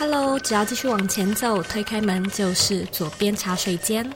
[0.00, 4.10] Hello，只要继续往前走，推开门就是左边茶水间。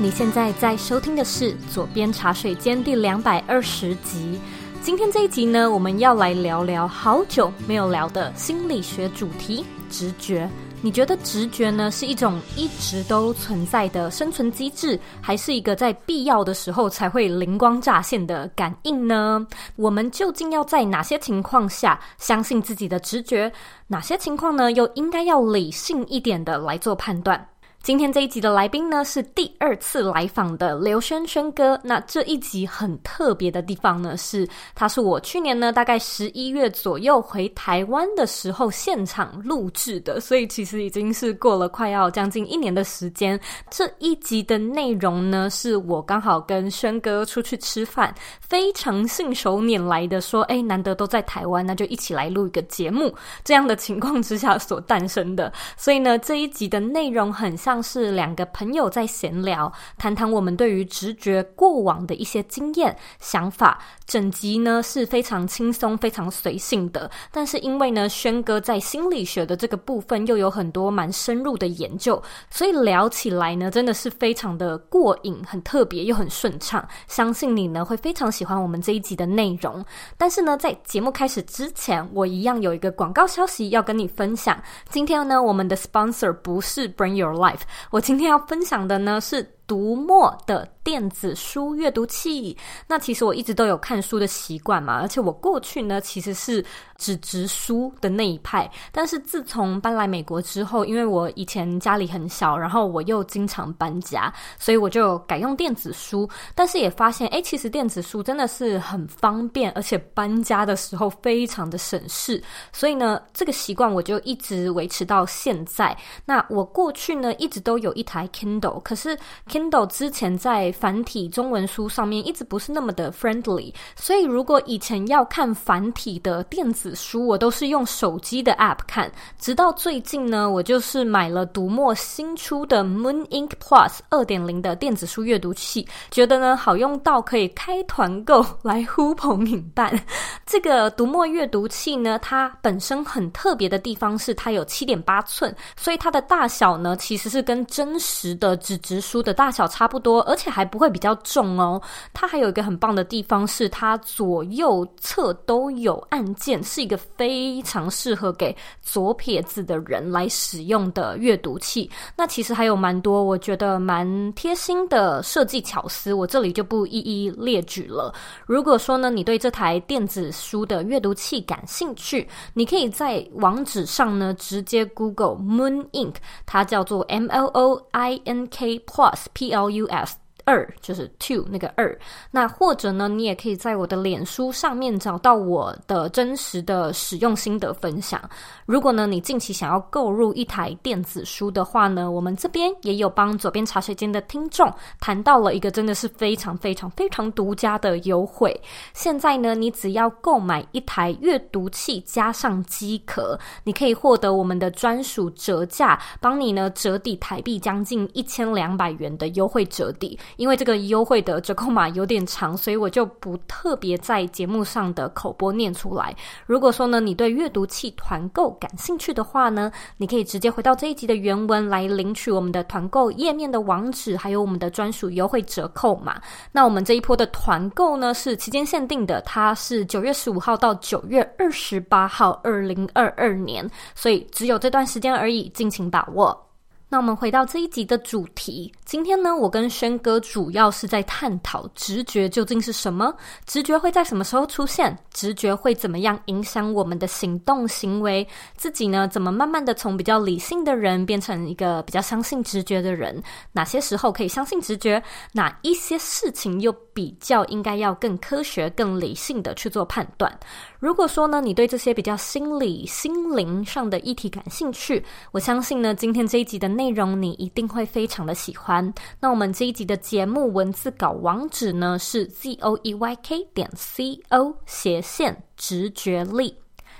[0.00, 4.40] 你现在在收听的是《左边茶水间》第两百二十集。
[4.82, 10.50] 今天这一集呢，我们要来聊聊好久没有聊的心理学主题——直觉。
[10.82, 19.44] 你觉得直觉呢，是一种一直都存在的生存机制，还是一个在必要的时候才会灵光乍现的感应呢？
[19.74, 23.50] 我们究竟要在哪些情况下相信自己的直觉？
[23.88, 27.48] 哪些情况呢，又应该要理性一点的来做判断？
[27.86, 31.80] 今天这一集的来宾呢，是第二次来访的刘轩轩哥。
[31.84, 43.38] 那这一集很特别的地方呢，是他是我去年呢大概十一月左右回台湾的时候现场录制的，所以其实已经是过了快要将近一年的时间。
[43.70, 53.14] 这一集的内容呢，是我刚好跟轩哥出去吃饭，非常信手拈来的说，哎，难得都在台湾，那就一起来录一个节目。
[53.44, 57.75] 这样的情况之下所诞生的，所以呢，这一集的内容很像。
[57.82, 63.78] 是两个朋友在闲聊，谈谈我们对于直觉过往的一些经验、想法。
[64.06, 76.86] 整集呢是非常轻松、非常随性的，但是因为呢，轩哥在心理学的这个部分又有很多蛮深入的研究，所以聊起来呢真的是非常的过瘾、很特别又很顺畅。
[77.08, 79.84] 相信你呢会非常喜欢我们这一集的内容。
[80.16, 84.56] 但是呢，在节目开始之前，我一样有一个广告消息要跟你分享。
[84.88, 87.62] 今天呢，我们的 sponsor 不是 Bring Your Life。
[87.90, 92.56] 我今天要分享的呢是读墨的电子书阅读器。
[92.86, 96.64] 那其实我一直都有看书的习惯嘛，而且我过去呢其实是
[96.96, 98.70] 纸质书的那一派。
[98.92, 106.28] 但是自从搬来美国之后，因为我以前家里很小，然后我又经常搬家，所以我就改用电子书。
[106.54, 112.42] 但是也发现，哎，其实电子书真的是很方便，而且搬家的时候非常的省事。
[112.72, 115.96] 所以呢，这个习惯我就一直维持到现在。
[116.24, 119.18] 那我过去呢一直都有一台 Kindle，可是
[119.56, 129.10] Kindle 之前在繁体中文书上面一直不是那么的 friendly，所以如果以前要看繁体的电子书，我都是用手机的 app 看。
[129.38, 139.90] 直到最近呢，我就是买了读墨新出的 Moon Ink Plus 二点零的电子书阅读器，觉得呢好用到可以开团购来呼朋引伴。
[140.44, 149.45] 这个读墨阅读器呢，它本身很特别的地方是它有七点八寸，所以它的大小呢其实是跟真实的纸质书的大。
[149.46, 151.80] 大小差不多，而且还不会比较重哦。
[152.12, 161.88] 它还有一个很棒的地方是，它左右侧都有按键，是一个非常适合给左撇子的人来使用的阅读器。
[162.16, 168.12] 那其实还有蛮多我觉得蛮贴心的设计巧思，我这里就不一一列举了。
[168.46, 176.14] 如果说呢，你对这台电子书的阅读器感兴趣，你可以在网址上呢直接 Google Moon Ink，
[176.44, 179.26] 它叫做 M L O I N K Plus。
[179.36, 180.25] P L U S。
[180.46, 181.98] 二就是 two 那个二，
[182.30, 188.20] 那或者呢，你也可以在我的脸书上面找到我的真实的使用心得分享。
[188.64, 198.58] 如果呢，你近期想要购入一台电子书的话呢，我们这边也有帮左边茶水间的听众谈到了一个真的是非常非常非常独家的优惠。
[198.94, 210.16] 现在呢，你只要购买一台阅读器加上机壳，你可以获得我们的专属折价，帮你呢折抵台币将近一千两百元的优惠折抵。
[210.36, 216.14] 因为这个优惠的折扣码有点长，所以我就不特别在节目上的口播念出来。
[216.46, 226.20] 如果说呢，你对阅读器团购感兴趣的话呢，你可以直接回到这一集的原文来领取我们的团购页面的网址，还有我们的专属优惠折扣码。
[226.52, 236.45] 那我们这一波的团购呢是期间限定的，它是九月十五号到九月二十八号，二零二二年，所以只有这段时间而已，敬请把握。
[236.88, 243.12] 那我们回到这一集的主题，今天呢，我跟轩哥主要是在探讨直觉究竟是什么，
[243.44, 255.02] 直觉会在什么时候出现，直觉会怎么样影响我们的行动行为，自己呢，怎么慢慢的从比较理性的人变成一个比较相信直觉的人，哪些时候可以相信直觉，
[255.32, 260.32] 哪一些事情又比较应该要更科学、更理性的去做判断。
[260.78, 268.92] 如果说呢，你对这些比较心理、心灵上的议题感兴趣，我相信呢，今天这一集的内容你一定会非常的喜欢。
[269.20, 276.56] 那我们这一集的节目文字稿网址呢是 z o e y k 点 c o 斜线直觉力，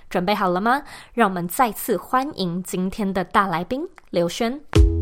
[0.08, 0.82] 准备好了吗？
[1.12, 4.95] 让我们再次欢迎今天的大来宾刘轩。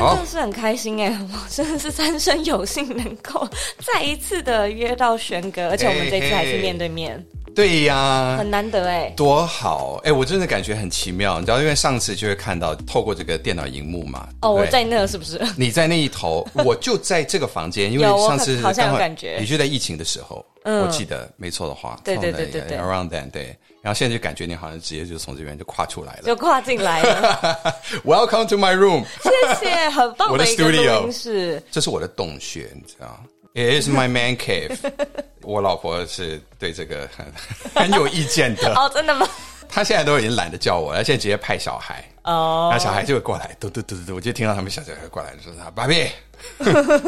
[0.00, 3.48] 天真的是很开心哎， 我真的是三生有幸能够
[3.84, 7.24] 再一次的约到玄哥，而且我们这次还是面对面。
[7.54, 10.12] 对呀，很难得哎，多好哎！
[10.12, 14.28] 我真的感觉很奇妙，你知道，因为上次就会看到透过这个电脑荧幕嘛。
[14.42, 15.40] 哦，我在那是不是？
[15.56, 23.58] 你在那一头，我就在这个房间，因为上次好像有感觉，你就在疫情的时候，我记得没错的话，对对对对对，around then 对，
[23.88, 27.58] 然后现在就感觉你好像直接就从这边就跨出来了，就跨进来了。
[28.04, 29.30] Welcome to my room，谢
[29.64, 33.18] 谢，很棒的一个录音室，这是我的洞穴，你知道。
[33.54, 34.76] It is my man cave。
[35.40, 37.32] 我老婆是对这个很
[37.88, 38.74] 很有意见的。
[38.74, 39.26] 哦，真的吗？
[39.68, 42.04] 她现在都已经懒得叫我了，现在直接派小孩。
[42.22, 42.70] 哦。
[42.72, 46.06] 那小孩就会过来，嘟嘟嘟嘟嘟，我就听到他们小孩过来说：“他爸比，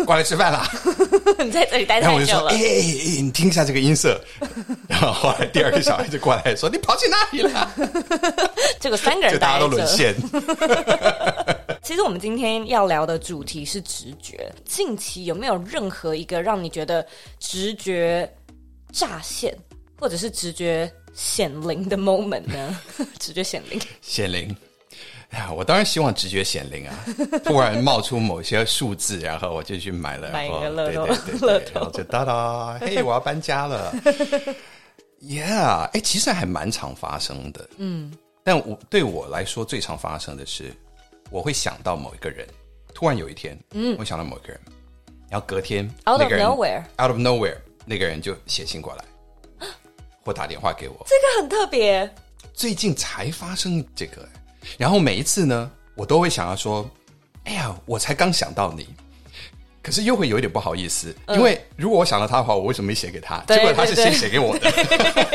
[0.05, 0.69] 过来吃饭啦。
[1.43, 2.13] ”你在这里待太久了。
[2.13, 4.21] 然后我就说：“哎哎哎，你听一下这个音色。
[4.89, 7.71] ”然后后来第二个小孩就过来说：“你跑去哪里了？”
[8.79, 10.15] 这个三个人大家都沦陷。
[11.83, 14.53] 其实我们今天要聊的主题是直觉。
[14.65, 17.05] 近期有没有任何一个让你觉得
[17.39, 18.31] 直觉
[18.93, 19.57] 乍现，
[19.99, 22.81] 或者是直觉显灵的 moment 呢？
[23.19, 24.55] 直觉显灵，显灵。
[25.31, 26.95] 哎呀，我当然希望直觉显灵啊！
[27.45, 31.07] 突然冒出某些数字，然后我就去买了，买一个乐透，
[31.47, 33.95] 乐透就哒哒， 嘿，我要搬家了。
[35.23, 37.69] Yeah，哎，其实还蛮常发生的。
[37.77, 38.13] 嗯，
[38.43, 40.73] 但我对我来说最常发生的是。
[41.31, 42.45] 我会想到某一个人，
[42.93, 44.61] 突然有一天，嗯，我想到某一个人，
[45.31, 49.05] 然后隔天，out of nowhere，out of nowhere，那个人就写信过来，
[50.31, 50.95] 或打电话给我。
[51.09, 52.09] 这个很特别，
[52.55, 54.27] 最近才发生这个。
[54.79, 56.89] 然后每一次呢，我都会想要说，
[57.43, 58.87] 哎呀，我才刚想到你，
[59.83, 63.41] 可是又会有一点不好意思，嗯、因为如果我想到他的话，我为什么没写给他？
[63.49, 64.73] 结果他是先写给我的。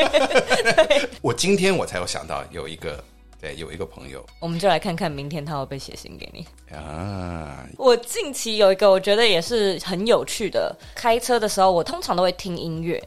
[1.20, 3.04] 我今天我才有想到有一个。
[3.38, 7.66] 对，有一个朋友，我们就来看看明天他会不会写信给你啊。
[7.76, 13.00] 我近期有一个我觉得也是很有趣的，开车的时候我通常都会听音乐，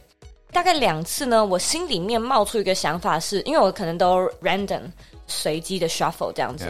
[0.52, 4.82] 大概两次呢，我心里面冒出一个想法是，因为我可能都 random
[5.26, 6.66] 随机的 shuffle 这样子.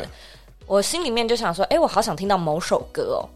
[0.67, 3.29] 我心里面就想说，哎，我好想听到某首歌哦。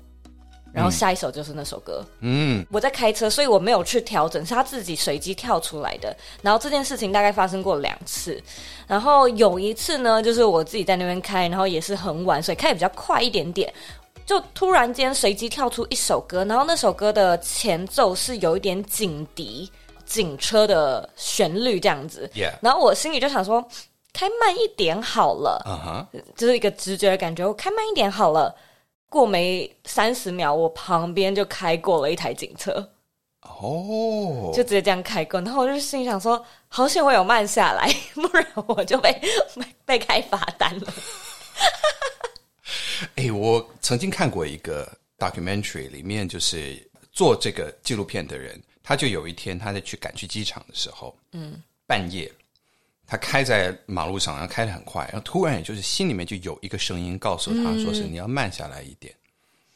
[0.72, 2.04] 然后下一首就是那首歌。
[2.18, 6.16] 嗯，我在开车，所以我没有去调整，是他自己随机跳出来的。
[6.42, 8.42] 然后这件事情大概发生过两次。
[8.88, 13.72] 然后有一次呢，就是我自己在那边开，然后也是很晚，所以开得比较快一点点，
[14.26, 19.70] 就突然间随机跳出一首歌，然后那首歌的前奏是有一点警笛、
[20.04, 22.30] 警车的旋律这样子。
[22.34, 22.52] Yeah.
[22.62, 23.66] 然后我心里就想说，
[24.12, 25.62] 开慢一点好了。
[25.64, 26.22] Uh huh.
[26.36, 28.54] 就是一个直觉的感觉，我开慢一点好了。
[29.10, 32.72] 过没三十秒，我旁边就开过了一台警车，
[33.42, 39.12] 哦，就直接这样开过，然后我就心里想说，好险我有慢下来， 不然我就被
[39.54, 39.66] 被，
[39.98, 40.92] 被开罚单了。
[43.14, 46.76] 哎、欸，我曾经看过一个 documentary，里面就是
[47.12, 52.30] 做这个纪录片的人，他就有一天他在去赶去机场的时候，嗯，半夜。
[53.06, 59.14] 他开在马路上，然后开得很快，然后突然也就是心里面就有一个声音告诉他，说是你要慢下来一点。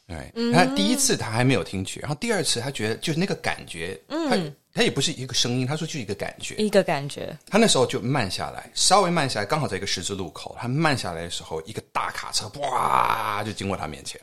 [0.06, 7.37] 哎、嗯，他第一次他还没有听取，然后第二次他觉得就是那个感觉，嗯，他他也不是一个声音，他说就是一个感觉，一个感觉。
[7.46, 14.18] 他那时候就慢下来，稍微慢下来，刚好在一个十字路口，他慢下来的时候，一个大卡车哇就经过他面前，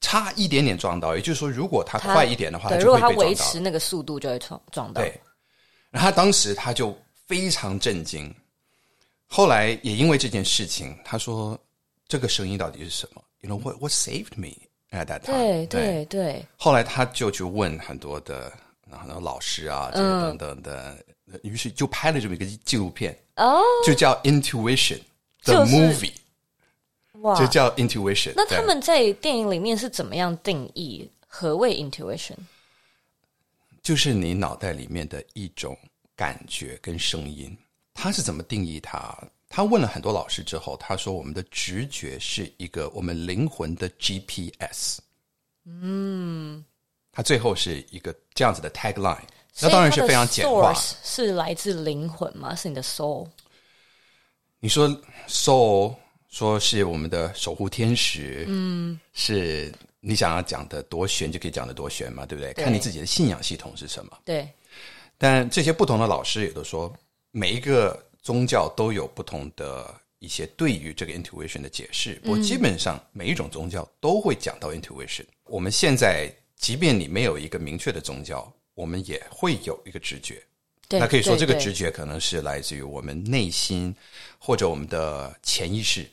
[0.00, 1.14] 差一点点撞到。
[1.14, 3.08] 也就是说，如果他快一点的话，他就会被撞到。
[3.08, 5.00] 如果他维持那个速度，就会撞撞到。
[5.00, 5.20] 对，
[5.90, 6.96] 然后他当时他就。
[7.30, 8.34] 非常震惊，
[9.28, 11.56] 后来也因为这件事情，他说
[12.08, 14.48] ：“这个声音到底是什么？”You know what what saved me
[14.90, 15.38] at that time？
[15.38, 16.44] 对对对。
[16.56, 18.52] 后来他就去问很多的
[18.90, 20.96] 然后老师啊，这个等等的，
[21.28, 24.98] 嗯、于是就拍了这么一个纪录片哦，就叫《Intuition》
[25.44, 26.14] The Movie，
[27.20, 28.32] 哇，就叫 Intuition。
[28.36, 32.36] 那他们在电影里面是怎么样定义何谓 Intuition？
[33.82, 35.76] 就是你脑袋里面的一种。
[36.16, 37.56] 感觉跟声音，
[37.94, 39.16] 他是怎么定义它？
[39.48, 44.98] 他问了很多老师之后，他说：“我们的直觉是一个我们灵魂的 GPS。”
[45.64, 46.62] 嗯，
[47.10, 49.16] 他最后是一个这样子的 tagline，
[49.60, 50.74] 那当然是非常简化。
[50.74, 52.54] 是来自灵魂吗？
[52.54, 53.26] 是你的 soul？
[54.58, 54.86] 你说
[55.26, 55.96] soul
[56.30, 62.52] 说是我们的守护天使，嗯，是你想要讲的多玄就可以讲的多玄嘛，对不对？
[62.54, 64.18] 对，看你自己的信仰系统是什么。
[64.24, 64.48] 对。
[65.18, 66.90] 但这些不同的老师也都说，
[67.30, 72.18] 每一个宗教都有不同的一些对于这个 intuition 的解释。
[72.24, 75.24] 我基本上每一种宗教都会讲到 intuition。
[75.44, 80.42] 我们现在，即便你没有一个明确的宗教，我们也会有一个直觉。
[80.88, 83.94] 对，那可以说这个直觉可能是来自于我们内心，
[84.38, 86.06] 或者我们的潜意识，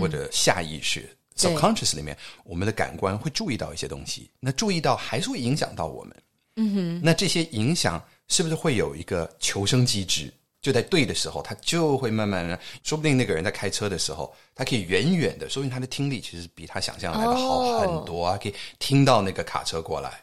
[0.00, 1.08] 或者下意识。
[1.36, 6.16] subconscious 里面，我们的感官会注意到一些东西，那注意到还是会影响到我们。
[6.56, 10.30] 嗯哼，那这些影响是不是会有一个求生机制？
[10.60, 20.20] 就在对的时候，他就会慢慢的，说不定那个人在开车的时候，他可以远远的，说不定他的听力其实比他想象来的好很多啊，可以听到那个卡车过来，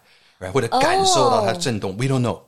[0.52, 1.98] 或者感受到它震动。
[1.98, 2.42] We don't know，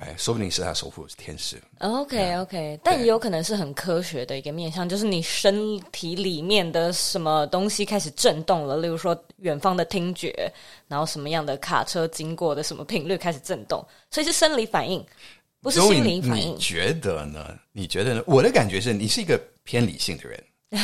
[0.00, 1.60] 哎，说不定是他守护天使。
[1.78, 10.50] OK OK，但也有可能是很科学的一个面向，就是你身体里面的什么东西开始震动了，例如说远方的听觉，
[10.88, 15.04] 然后什么样的卡车经过的什么频率开始震动，所以是生理反应。
[15.62, 17.54] 不是心理反应，你觉得呢？
[17.72, 18.22] 你觉得呢？
[18.26, 20.42] 我的感觉是你是一个偏理性的人，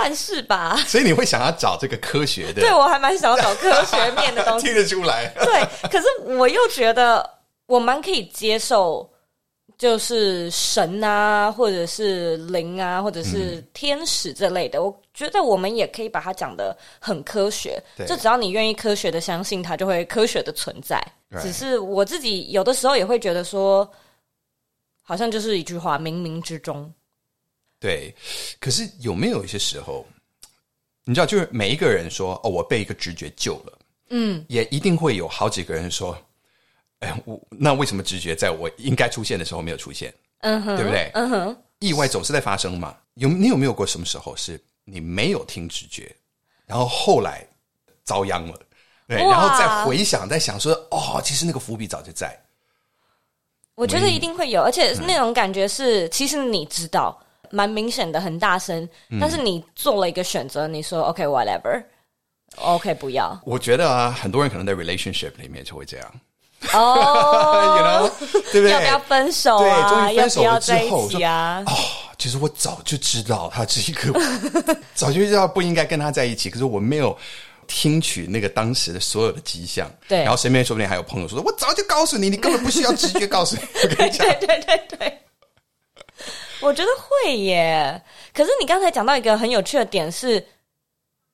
[0.00, 0.76] 算是吧。
[0.86, 5.32] 所以你会想要找这个科学的，对，我还蛮想要找科学面的东西， 听得出来。
[5.44, 7.28] 对，可是我又觉得
[7.66, 9.08] 我蛮可以接受。
[9.78, 17.82] 就是神啊，或者是灵啊，或者是天使这类的，嗯、我觉得我们也可以把它讲的很科学。
[18.06, 21.02] 就只要你愿意科学的相信它，就会科学的存在。
[21.40, 23.90] 只是我自己有的时候也会觉得说，
[25.00, 26.92] 好像就是一句话，冥冥之中。
[27.80, 28.14] 对，
[28.60, 30.06] 可是有没有一些时候，
[31.04, 33.78] 你知道，就是每一个人说哦，我被一个直觉救了，
[34.10, 36.16] 嗯，也一定会有好几个人说。
[37.00, 40.12] 哎，我那为什么直觉在我应该出现的时候没有出现？
[40.40, 41.10] 嗯哼，对不对？
[41.14, 42.94] 嗯哼，意外总是在发生嘛。
[43.14, 46.14] 有你有没有过什么时候是你没有听直觉，
[46.66, 47.42] 然后后来
[48.04, 48.60] 遭殃了？
[49.08, 52.38] 对，然后再回想，再想说，哦，其实那个伏笔早就在。
[53.74, 57.18] 我觉得一定会有，而且那种感觉是，嗯、其实你知道，
[57.50, 61.84] 蛮明显的，很大声，嗯、但是你做了一个选择，你说 OK，whatever，OK，
[62.90, 63.38] okay, 不要。
[63.44, 66.06] 我觉得啊，很多人可能在 relationship 里面就会这样。
[66.74, 68.10] 哦，
[68.52, 68.70] 对不对？
[68.70, 69.88] 要不要分手啊？
[69.88, 71.72] 对，终于分手了之后，要要啊、哦，
[72.18, 74.12] 其实我早就知道他是一个，
[74.94, 76.50] 早就知道不应该跟他在一起。
[76.50, 77.16] 可是我没有
[77.66, 79.90] 听取那个当时的所有的迹象。
[80.06, 85.18] 对，然后身边说不定还有朋友说：“我早就告诉你，你根本不需要直觉告诉你。”我跟你讲，对对对对对，
[86.60, 88.02] 我觉得会耶。
[88.32, 90.46] 可是你刚才讲到一个很有趣的点是，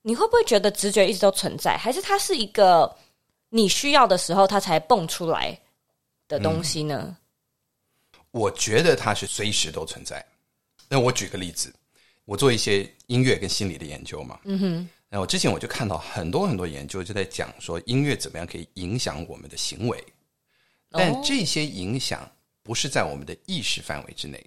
[0.03, 2.97] 你会不会觉得直觉一直都存在，还是它是一个？
[3.49, 5.57] 你需要的时候，它才蹦出来
[6.27, 7.17] 的东西呢？
[8.13, 10.23] 嗯，我觉得它是随时都存在。
[10.89, 11.73] 那我举个例子，
[12.25, 14.41] 我做一些音乐跟心理的研究嘛。
[14.43, 14.89] 嗯哼。
[15.09, 20.05] 那我之前我就看到很多很多研究就在讲说，音乐怎么样可以影响我们的行为，
[20.91, 22.29] 但这些影响
[22.65, 24.45] 不是在我们的意识范围之内。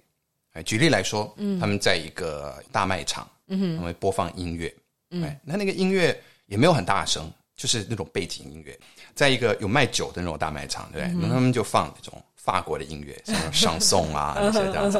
[0.52, 4.74] 哎，举例来说，嗯，他们在一个大卖场，嗯，他们播放音乐，
[5.10, 7.30] 嗯，那那个音乐也没有很大声。
[7.56, 8.74] 就是那种背景音乐，
[9.14, 11.14] 在一个有卖酒的那种大卖场，对不对？
[11.20, 14.98] 那、嗯、他们就放那种法国的音乐， 像上颂啊 那些这样子。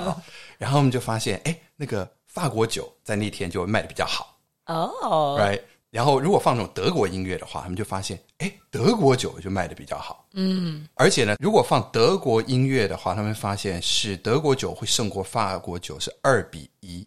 [0.58, 5.62] 然后我们就发现，哎，那个法国酒在那天就会卖的比较好哦，right。
[5.90, 10.26] 然后如果放那种德国音乐的话，他们就发现，哎，德国酒就卖的比较好。
[10.34, 17.06] 嗯，而且呢，如果放德国音乐的话，他们发现是德国酒会胜过法国酒是二比一。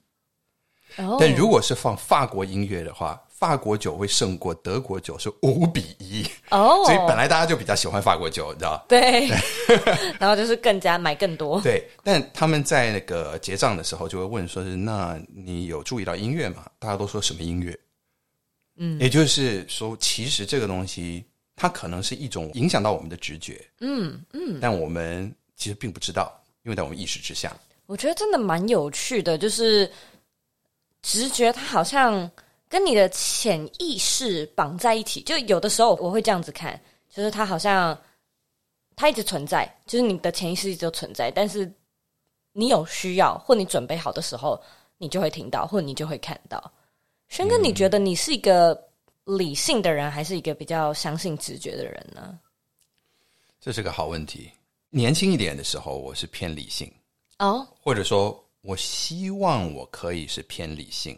[0.98, 3.20] 哦，但如果是放法国音乐的话。
[3.36, 8.82] 法国酒会胜过德国酒是五比一哦，oh, 所以本来大家就比较喜欢法国酒，你知道？
[8.88, 9.28] 对，
[10.18, 11.60] 然后就是更加买更多。
[11.60, 16.66] 对，但他们在那个结账的时候就会问，说是那你有注意到音乐吗？
[16.80, 17.78] 大家都说什么音乐？
[18.76, 21.24] 嗯，也就是说，其实这个东西
[21.56, 26.32] 它可能是一种影响到我们的直觉，嗯嗯，但我们其实并不知道，
[26.64, 27.56] 因为在我们意识之下。
[27.86, 29.92] 我觉得真的蛮有趣的，就是
[31.02, 32.30] 直觉它好像。
[32.70, 36.74] 跟你的潜意识绑在一起，就有的时候我会这样子看，
[37.08, 37.96] 就是它好像
[38.96, 41.72] 它一直存在，就是你的潜意识一直都存在，但是
[42.52, 44.60] 你有需要或你准备好的时候，
[44.98, 46.74] 你就会听到，或你就会看到。
[47.30, 48.90] 轩哥，你觉得你是一个
[49.26, 52.40] 理性的人，还是一个比较相信直觉的人呢？
[53.60, 54.52] 这是个好问题。
[54.90, 56.92] 年轻一点的时候，我是偏理性
[57.40, 61.18] 哦，或者说，我希望我可以是偏理性。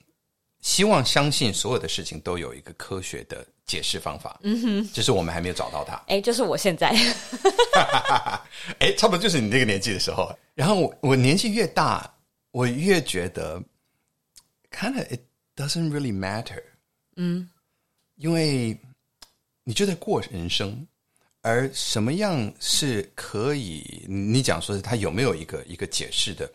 [0.62, 5.95] 希望相信所有的事情都有一个科学的解释方法，嗯哼，只是我们还没有找到它。
[6.07, 6.89] 哎，就是我现在，
[8.79, 10.33] 哎，差不多就是你这个年纪的时候。
[10.55, 12.12] 然后我我年纪越大，
[12.50, 13.62] 我越觉得
[14.71, 15.19] ，kind of it
[15.55, 16.62] doesn't really matter，
[17.15, 17.50] 嗯，
[18.15, 18.77] 因为
[19.63, 20.85] 你就在过人生，
[21.41, 26.51] 而什么样是可以，你讲说是它有没有一个一个解释的？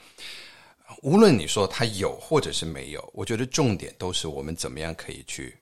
[1.03, 5.57] 无论你说它有或者是没有，我觉得重点都是我们怎么样可以去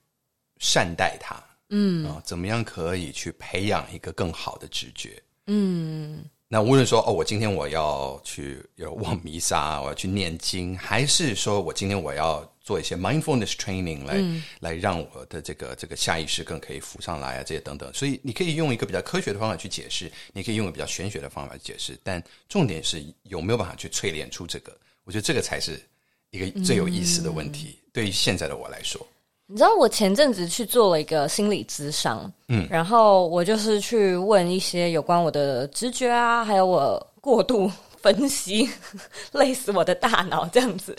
[0.57, 6.25] 善待它，嗯啊，怎么样可以去培养一个更好的直觉，嗯。
[6.51, 17.91] 那无论说哦，我今天我要去要望弥撒，我要去念经，还是说我今天我要做一些 mindfulness training 来、嗯、来让我的这个这个下意识更可以浮上来啊，这些等等。
[17.95, 24.71] 所以你可以用一个比较科学的方法去解释，你可以用一个比较玄学的方法去解释，但重点是有没有办法去淬炼出这个？
[25.03, 25.81] 我觉得这个才是
[26.29, 27.69] 一个最有意思的问题。
[27.69, 29.03] 嗯、对于现在的我来说，
[29.47, 37.71] 你知道我前阵子去做了一个心理咨商，嗯，然后我就是去问一些有关我的直觉啊，还有我过度。
[38.01, 38.69] 分析
[39.33, 40.95] 累死我的大脑这样子，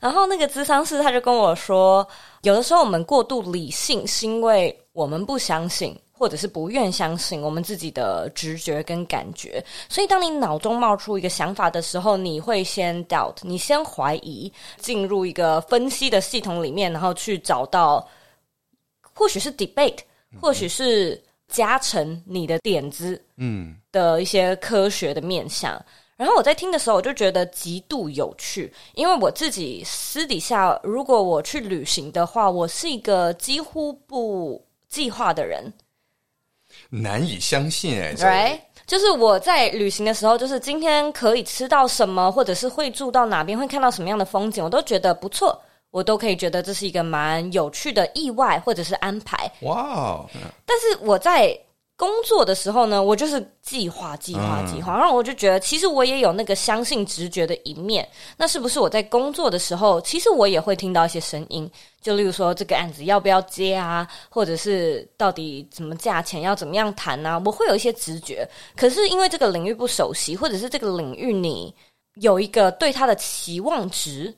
[0.00, 2.06] 然后那个咨商师他就跟我说，
[2.42, 9.64] 有的时候我们过度理性，是因为我们不相信，或者是不愿相信我们自己的直觉跟感觉。
[9.88, 18.06] 所以，当你脑中冒出一个想法的时候，你会先 doubt，你先怀疑，进入一个分析的系统里面，然后去找到，
[19.14, 19.98] 或许是 debate，
[20.40, 25.82] 或许是加成你的点子，嗯，的一些科学的面向。
[26.16, 35.72] 然后我在听的时候，我就觉得极度有趣，因为我自己私底下，如果我去旅行的话，我是一个几乎不计划的人，
[36.90, 49.50] 难以相信哎，对，就是我在旅行的时候，就是今天可以吃到什么，或者是会住到哪边，会看到什么样的风景，我都觉得不错，我都可以觉得这是一个蛮有趣的意外或者是安排。
[49.62, 50.24] 哇
[50.64, 51.58] 但是我在。
[52.02, 58.08] 工作的时候呢，我就是计划、计划、计划，然后我就觉得，其实我也有那个相信直觉的一面。
[58.36, 61.70] 那是不是我在工作的时候，其实我也会听到一些声音？
[62.00, 67.40] 就例如说，这个案子要不要接啊，或者是到底怎么价钱要怎么样谈啊？
[67.46, 68.44] 我会有一些直觉。
[68.76, 71.72] 可是因为这个领域不熟悉，或者是这个领域你
[72.14, 74.34] 有一个对他的期望值，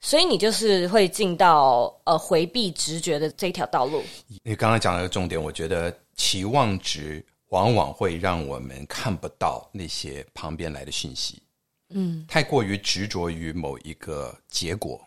[0.00, 4.02] 所以你就是会进到呃回避直觉的这条道路。
[4.42, 5.96] 你刚刚讲了个重点，我觉得。
[6.18, 11.42] 期望值往往会让我们看不到那些旁边来的讯息，
[11.90, 14.98] 嗯，太过于执着于某一个结果，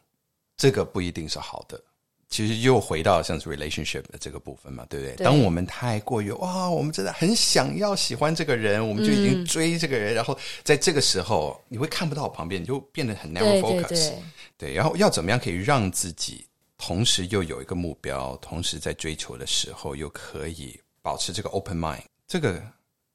[0.55, 1.83] 这个不一定是好的。
[2.29, 5.15] 其实又回到像是 relationship 的这个部分嘛，对不对？
[5.15, 5.25] 对。
[5.25, 14.21] 当我们太过于哇，我们真的很想要喜欢这个人，我们就已经追这个人，嗯、然后在这个时候你会看不到旁边，你就变得很 narrow focus，对，对，对，
[14.57, 14.73] 对。
[14.73, 16.45] 然后要怎么样可以让自己
[16.77, 20.79] 同时又有一个目标，同时在追求的时候又可以。
[21.01, 22.61] 保持这个 open mind，这个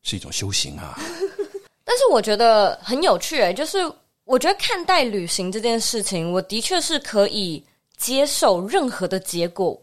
[0.02, 0.98] 是一种修行啊。
[1.84, 3.78] 但是我觉得很有趣诶，就是
[4.24, 7.62] 我觉得看待旅行这件事情，我的确是可以
[8.04, 9.80] 接受任何的结果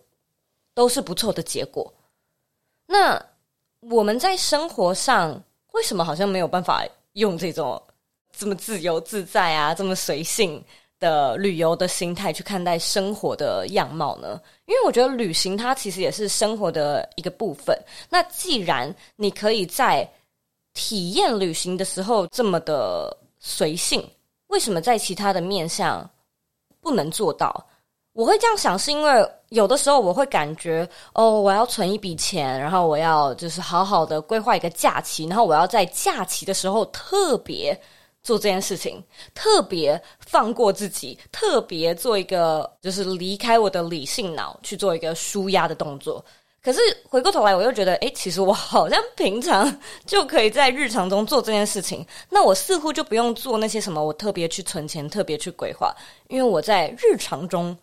[0.76, 1.92] 都是不错的结果。
[2.86, 3.20] 那
[3.80, 7.82] 我们在生活上为什么好像没有办法用这种
[8.38, 10.64] 这么自由自在啊，这么随性？
[11.00, 14.40] 的旅游的心态去看待生活的样貌呢？
[14.68, 17.76] 因为我觉得旅行它其实也是生活的一个部分。
[18.08, 20.08] 那既然你可以在
[20.76, 24.08] 体验旅行的时候这么的随性，
[24.50, 26.08] 为什么在其他的面向
[26.82, 27.68] 不能做到？
[28.14, 37.80] 我会这样想，是因为有的时候我会感觉，哦，我要存一笔钱，然后我要就是好好的规划一个假期，然后我要在假期的时候特别。
[38.24, 46.24] 做这件事情，特别放过自己，特别做一个就是离开我的理性脑去做一个舒压的动作。
[46.62, 52.06] 可是回过头来，我又觉得，诶，其实我好像平常就可以在日常中做这件事情。
[52.30, 55.92] 那我似乎就不用做那些什么，我特别去存钱，特别去规划，
[56.28, 57.76] 因为我在日常中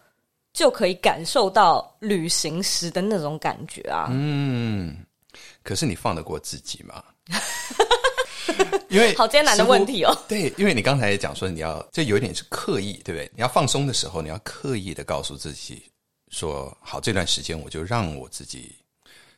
[0.58, 4.08] 就可以感受到旅行时的那种感觉啊。
[4.10, 4.96] 嗯，
[5.62, 7.00] 可是你放得过自己吗？
[8.88, 10.12] 因为好艰难的问题哦。
[10.26, 13.30] 对，因为你刚才也讲说，你要这有一点是刻意，对不对？
[13.36, 15.80] 你要放松的时候，你要刻意的告诉自己
[16.32, 18.74] 说：“好，这段时间我就让我自己，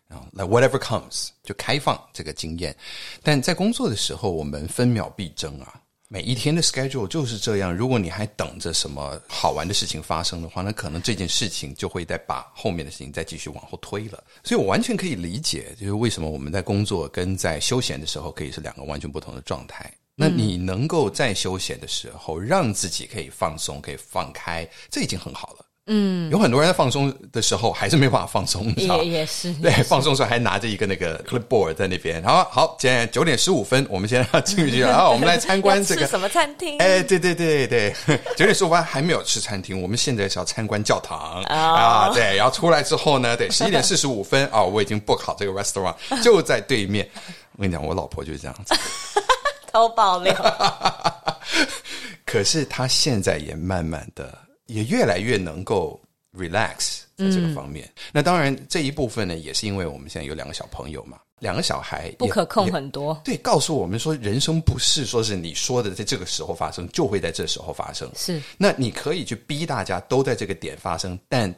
[0.09, 2.75] 然后 like whatever comes，就开放这个经验。”
[3.23, 5.79] 但在工作的时候，我们分秒必争啊。
[6.13, 7.73] 每一天的 schedule 就是这样。
[7.73, 14.25] 如果你还等着什么好玩的事情发生的话，那可能这件事情就会再把后面的事情再继续往后推了。
[14.43, 19.89] 所以我完全可以理解，就是为什么我们在工作跟在休闲的时候可以是两个完全不同的状态。
[20.17, 25.65] 那你能够在休闲的时候让自己可以放松，可以放开，这已经很好了。
[25.87, 29.03] 嗯，有很多人在放松的时候还是没办法放松，你知道？
[29.03, 32.23] 也也是，对，放松的时候还拿着一个那个 clipboard 在那边。
[32.23, 35.09] 好，好，现在九点十五分，我们现在要进去了啊！
[35.11, 36.79] 我们来参观这个 什么餐厅？
[36.79, 37.95] 哎，对对对对，
[38.37, 41.49] 九点十五分还没有吃餐厅，我们现在是要参观教堂、oh.
[41.49, 42.11] 啊！
[42.15, 47.09] 对，然后出来之后呢，对，十一点四十五分啊， 我已经 book 好这个 restaurant 就在对面。
[47.57, 48.75] 我跟你讲，我老婆就是这样子，
[49.73, 50.35] 偷爆料。
[52.25, 54.39] 可是她现在也慢慢的。
[54.73, 56.01] 也越来越能够
[56.33, 57.87] relax 在这个方面。
[57.87, 61.19] 嗯、那当然这一部分呢，也是因为我们现在有两个小朋友嘛。
[61.41, 68.13] 两个小孩不可控很多，对，告诉我们说，人生不是说是你说的在这个时候发生，就会在这时候发生。
[68.15, 71.51] 是，那你可以去逼大家都在这个点发生，但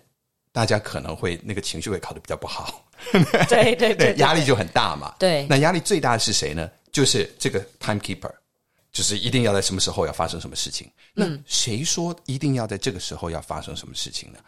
[0.52, 2.84] 大家可能会那个情绪会考得比较不好。
[3.50, 5.16] 对对对，压力就很大嘛。
[5.18, 6.70] 对，那压力最大的是谁呢？
[6.92, 8.30] 就是这个 timekeeper，
[8.92, 10.90] 就是一定要在什么时候要发生什么事情。
[11.14, 14.38] 那谁说一定要在这个时候要发生什么事情呢？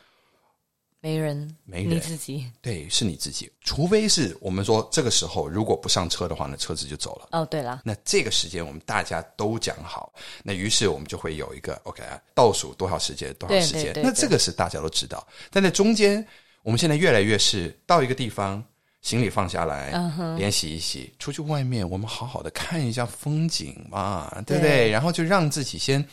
[1.01, 2.51] 没人，没人，你自己。
[2.63, 3.53] 对，是你自己。
[3.61, 7.29] 除非是我们说这个时候如果不上车的话，那车子就走了。
[7.33, 10.11] 哦，对了，那这个时间我们大家都讲好，
[10.43, 13.83] 那于是我们就会有一个 OK 啊，倒数多少时间，多少时间。
[13.83, 15.27] 对对对对，那这个是大家都知道。
[15.51, 16.27] 但在中间，
[16.63, 18.65] 我们现在越来越是到一个地方，
[19.05, 24.71] 行李放下来，嗯哼，脸洗一洗，出去外面，我们好好的看一下风景嘛，对不对？
[24.79, 26.05] 对，然后就让自己先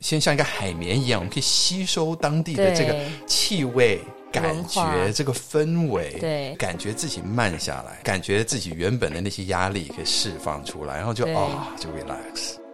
[0.00, 2.96] 先像一个海绵一样，我们可以吸收当地的这个
[3.26, 4.00] 气味。
[4.32, 12.65] 感觉这个氛围，对，感觉自己慢下来，感觉自己原本的那些压力可以释放出来，然后就啊，就 relax。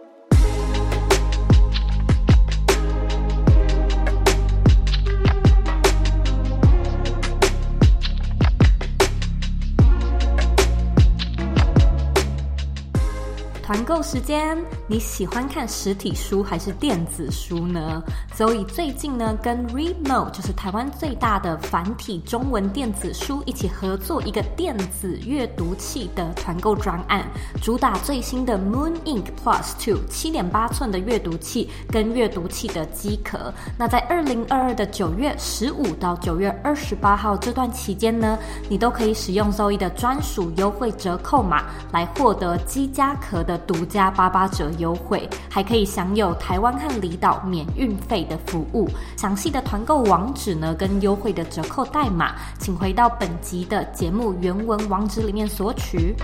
[13.73, 14.55] 团购时间，
[14.85, 18.03] 你喜欢看实体书还是电子书呢
[18.37, 27.25] ？Zoe 最近呢跟 Remo 就是台湾最大的繁体中文电子书一起合作一个电子阅读器的团购专案，
[27.63, 33.51] 主打最新的 Moon Ink Plus Two 七点八寸的阅读器跟阅读器的机壳。
[33.75, 38.37] 那在二零二二的九月十五到九月二十八号这段期间呢，
[38.69, 43.59] 你都可以使用 Zoe 的专属优惠折扣码来获得机加壳的。
[43.67, 48.89] 独家八八折优惠，还可以享有台湾和离岛免运费的服务。
[49.17, 56.15] 详细的团购网址呢，跟优惠的折扣代码，请回到本集的节目原文网址里面索取。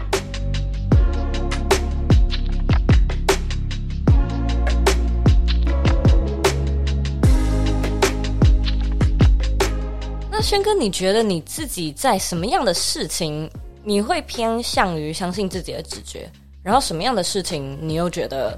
[10.32, 13.50] 那轩哥，你觉得你自己在什么样的事情，
[13.84, 16.30] 你会偏向于相信自己的直觉？
[16.70, 18.56] 然后什么样的事情你又觉得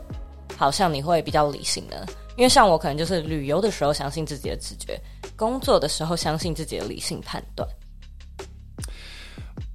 [0.57, 1.95] 好像你会比较理性呢？
[2.35, 4.99] 因为像我可能就是旅游的时候相信自己的直觉，
[5.37, 7.65] 工作的时候相信自己的理性判断。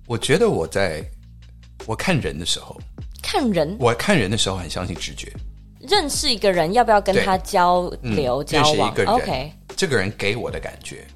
[0.06, 1.02] 我觉得我在
[1.86, 2.78] 我看人的时候，
[3.22, 5.32] 看人，我看人的时候很相信直觉。
[5.80, 8.92] 认识一个人要不要跟他交流、嗯、交往？
[8.92, 11.06] 一个人，OK，这个人给我的感觉，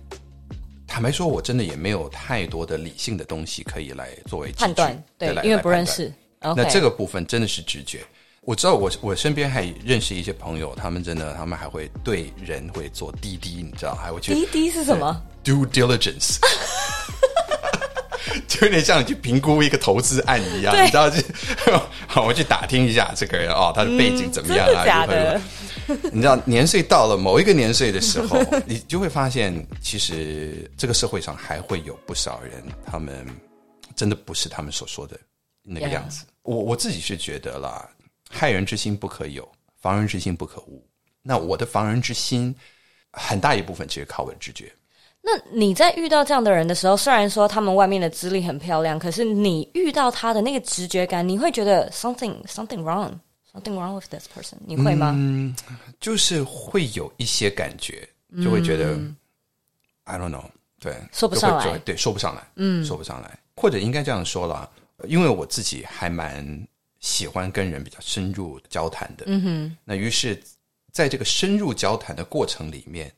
[0.87, 6.11] 坦白说，我真的也没有太多的理性的东西可以来作为判断，对，因为不认识。
[6.41, 8.01] 那这个部分真的是直觉。
[8.43, 16.39] 我知道我我身边还认识一些朋友，他们真的他们还会对人会做滴滴，你知道还会去滴滴是什么？Due diligence，
[18.49, 21.23] 就有点像你去评估一个投资案一样，你知道就
[22.09, 25.39] 好，我去打听一下这个人哦，他的背景怎么样啊？
[26.11, 33.27] 你知道年岁到了某一个年岁的时候，你就会发现，其实这个社会上还会有不少人，他们
[33.95, 35.19] 真的不是他们所说的
[35.73, 36.25] 那个样子。
[36.43, 37.89] 我我自己是觉得啦，
[38.29, 40.85] 害人之心不可有，防人之心不可无。
[41.23, 42.55] 那我的防人之心，
[43.13, 44.73] 很大一部分其实靠我的直觉。
[45.23, 53.13] 那你在遇到这样的人的时候，虽然说他们外面的资历很漂亮，可是你遇到他的那个直觉感，你会觉得 something something wrong
[53.53, 55.13] something wrong with this person，你会吗？
[55.15, 55.55] 嗯，
[56.01, 58.09] 就是会有一些感觉，
[58.43, 59.15] 就会觉得、嗯、
[60.05, 60.45] I don't know，
[60.81, 64.71] 对，说不上来，对，说不上来，嗯，说不上来，或者应该这样说了。
[65.07, 66.67] 因为我自己还蛮
[67.01, 69.77] 喜欢跟人比较深入交谈的，嗯哼。
[69.85, 70.43] 那于是，
[70.93, 73.13] 在这个深入交谈的过程里面，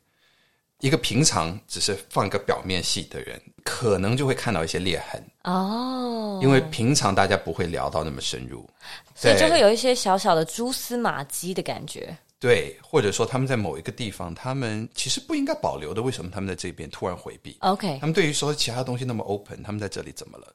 [0.81, 6.41] 一个平常只是放一个表面戏的人，可能就会看到一些裂痕哦。
[6.43, 8.69] 因为平常大家不会聊到那么深入，
[9.15, 12.17] 所以就会有一些小小的蛛丝马迹的感觉。
[12.41, 20.53] 对，或者说他们在某一个地方，他们其实不应该保留的，为什么他们在这边突然回避？OK，他们对于说其他东西那么 open，他们在这里怎么了？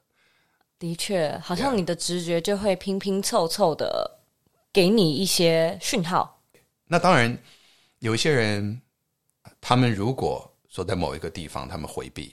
[0.78, 4.18] 的确，好像你的直觉就会拼拼凑凑的
[4.72, 6.40] 给你一些讯号。
[6.86, 7.36] 那当然，
[7.98, 8.80] 有一些人，
[9.60, 12.32] 他们如果说在某一个地方他们回避，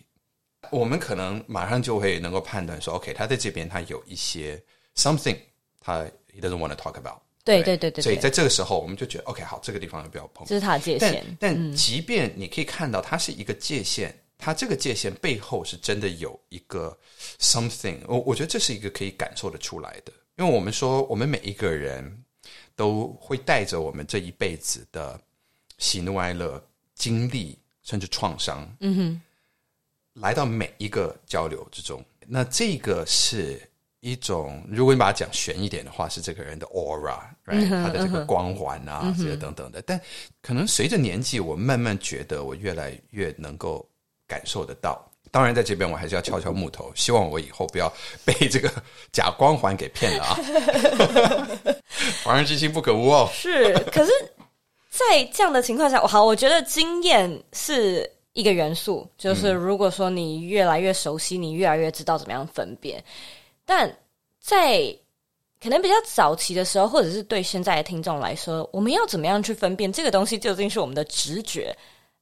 [0.70, 4.62] 我们可能马上就会能够判断说，OK，他在这边他有一些
[4.96, 5.38] something，
[5.80, 7.20] 他 he doesn't want to talk about。
[7.44, 10.46] 对对对对，所以在这个时候，我们就觉得 OK，好，这个地方要不要碰？
[10.48, 11.24] 这是他的界限。
[11.40, 14.16] 但，但即便你可以看到它是一个界限。
[14.46, 16.96] 嗯它这个界限背后是真的有一个
[17.40, 22.24] something，我我觉得这是一个可以感受得出来的，因为我们说我们每一个人
[22.76, 25.20] 都会带着我们这一辈子的
[25.80, 29.22] 喜怒哀乐、经历甚至创伤，嗯哼，
[30.22, 33.60] 来到每一个交流之中，那这个是
[34.02, 37.68] 一种，如果你把它讲玄一点的话，是这个人的 aura，right？
[37.68, 39.82] 他的这个光环啊，这些等等的。
[39.82, 40.00] 但
[40.44, 43.90] 可能随着年纪，我慢慢觉得我越来越能够
[44.28, 45.04] 感受得到。
[45.32, 47.92] 当然，在这边我还是要敲敲木头，希望我以后不要
[48.24, 48.72] 被这个
[49.12, 50.40] 假光环给骗了啊！
[52.24, 53.30] 防人之心不可无哦。
[53.34, 54.12] 是，可是，
[54.90, 63.04] 在这样的情况下，好，我觉得经验是一个元素，就是如果说你越来越熟悉，你越来越知道怎么样分辨。
[63.66, 63.94] 但
[64.40, 64.96] 在
[65.62, 71.76] 可能比较早期的时候，或者是对现在的听众来说，我们要怎么样去分辨这个东西究竟是我们的直觉，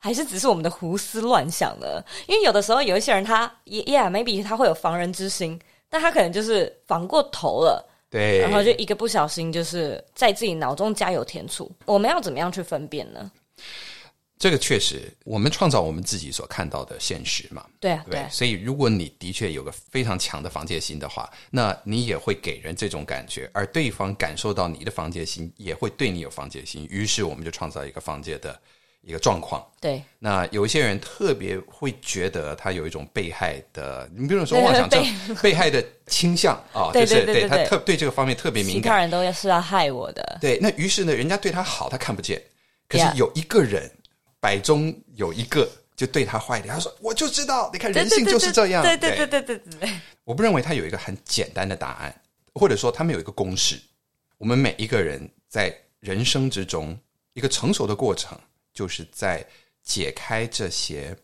[0.03, 2.03] 还是只是我们的胡思乱想呢？
[2.27, 5.57] 因为有的时候有一些人他，他也 yeah，maybe 他会有防人之心，
[5.89, 11.71] 但他可能就是防过头了，对，然后就一个不小心，就是在自己脑中加油添醋。
[11.85, 13.31] 我们要怎么样去分辨呢？
[14.37, 17.65] 这个确实，我们创造我们自己所看到的现实嘛。
[17.79, 18.27] 对啊，对。
[18.29, 26.85] 所以，如果你的确有个非常强的防戒心的话，那你也会给人这种感觉，而对方感受到你的防戒心，也会对你有防戒心。
[26.89, 28.59] 于是，我们就创造一个防戒的
[29.03, 29.63] 一个状况。
[29.79, 30.03] 对。
[30.19, 35.03] 那有一些人特别会觉得他有一种被害的，你比如说妄想症、
[35.41, 38.81] 被害的倾向啊，就是对他特对这个方面特别敏感。
[38.81, 40.37] 其他人都是要害我的。
[40.41, 40.57] 对。
[40.61, 42.41] 那于是呢，人家对他好，他看不见。
[42.87, 43.91] 可是有一个人。
[44.43, 49.89] 百中有一个就对他坏一点，他说：“我就知道，你看人性就是这样。”对对对对对对。
[50.25, 52.13] 我不认为他有一个很简单的答案，
[52.53, 53.79] 或者说他们有一个公式。
[54.37, 56.99] 我们每一个人在人生之中，
[57.35, 58.37] 一个成熟的过程，
[58.73, 59.45] 就是在
[59.83, 61.15] 解开这些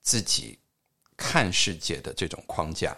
[0.00, 0.58] 自己
[1.16, 2.96] 看世界的这种框架，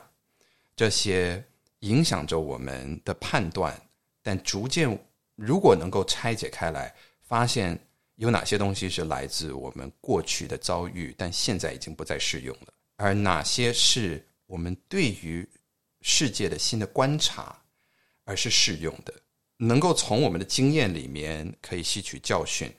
[0.75, 1.43] 这些
[1.81, 3.81] 影响着我们的判断。
[4.23, 4.99] 但逐渐，
[5.35, 7.79] 如果能够拆解开来，发现。
[8.17, 12.73] 有哪些东西是来自我们过去的遭遇，但现在已经不再适用了？
[12.97, 15.49] 而哪些是我们对于
[16.03, 17.61] 世界的新的观察，
[18.25, 19.13] 而是适用的？
[19.57, 22.73] 能够从我们的经验里面可以吸取教训，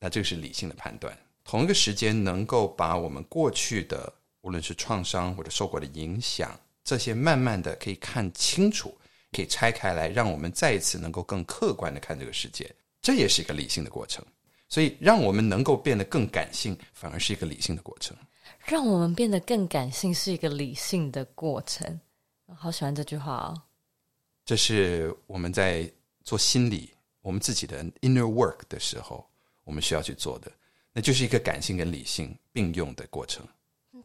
[0.00, 1.16] 那这个是理性的判断。
[1.44, 8.96] 同一个时间，能够把我们过去的无论是创伤或者受过的影响，这些慢慢的可以看清楚，
[9.32, 14.24] 可以拆开来，让我们再一次能够更客观的看这个世界，这也是一个理性的过程。
[14.68, 18.14] 所以，让我们能够变得更感性，反而是一个理性的过程。
[18.66, 21.98] 让我们变得更感性是一个理性的过程。
[22.54, 23.62] 好喜欢这句话哦！
[24.44, 25.90] 这是我们在
[26.22, 26.90] 做心理、
[27.22, 29.26] 我们自己的 inner work 的时候，
[29.68, 30.50] 我们需要去做的，
[30.94, 33.46] 那就是一个感性跟理性并用的过程。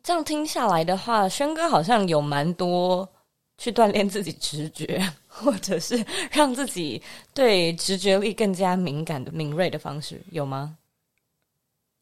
[0.04, 3.10] 这样听下来的话，轩哥好像有蛮多。
[3.56, 7.02] 去锻炼自己直觉， 或者是让自己
[7.36, 10.76] 对直觉力更加敏感的敏锐的方式，有吗？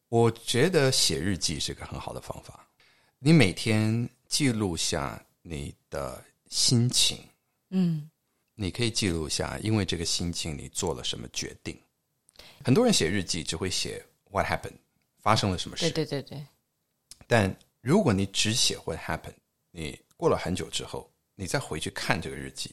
[0.08, 2.66] 我觉得写日记是个很好的方法。
[3.18, 7.18] 你每天记录下你的心情，
[7.68, 8.10] 嗯，
[8.54, 11.78] 你可以记录下，因为这个心情你做了什么决定。
[12.64, 14.76] 很多人写日记只会写 What happened，
[15.20, 15.90] 发生了什么事？
[15.90, 16.46] 对对对对。
[17.26, 19.34] 但如果你只写 What happened，
[19.70, 21.08] 你过了很久之后。
[21.34, 22.70] 你再回去看这个日记，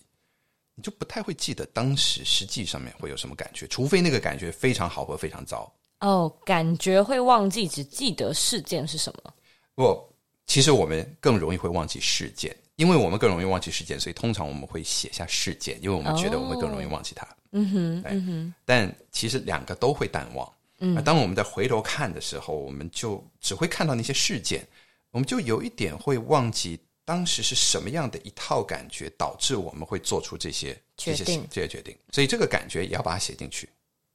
[0.75, 5.73] 你就不太会记得当时实际上面会有什么感觉，除非那个感觉非常好或非常糟。
[6.01, 9.33] 哦，感觉会忘记，只记得事件是什么？
[9.75, 10.13] 不，
[10.45, 17.25] 其实我们更容易会忘记事件，因为我们更容易忘记事件，所以通常我们会写下事件，因为我们觉得我们会更容易忘记它。
[17.51, 18.53] 嗯哼，嗯哼。
[18.65, 20.51] 但其实两个都会淡忘。
[20.79, 24.65] 嗯，当我们在回头看的时候，我们就只会看到那些事件，
[25.11, 26.79] 我们就有一点会忘记。
[27.05, 31.43] 当时是什么样的一套感觉导致我们会做出这些决定？
[31.49, 33.67] 这些决定，所以这个感觉也要把它写进去，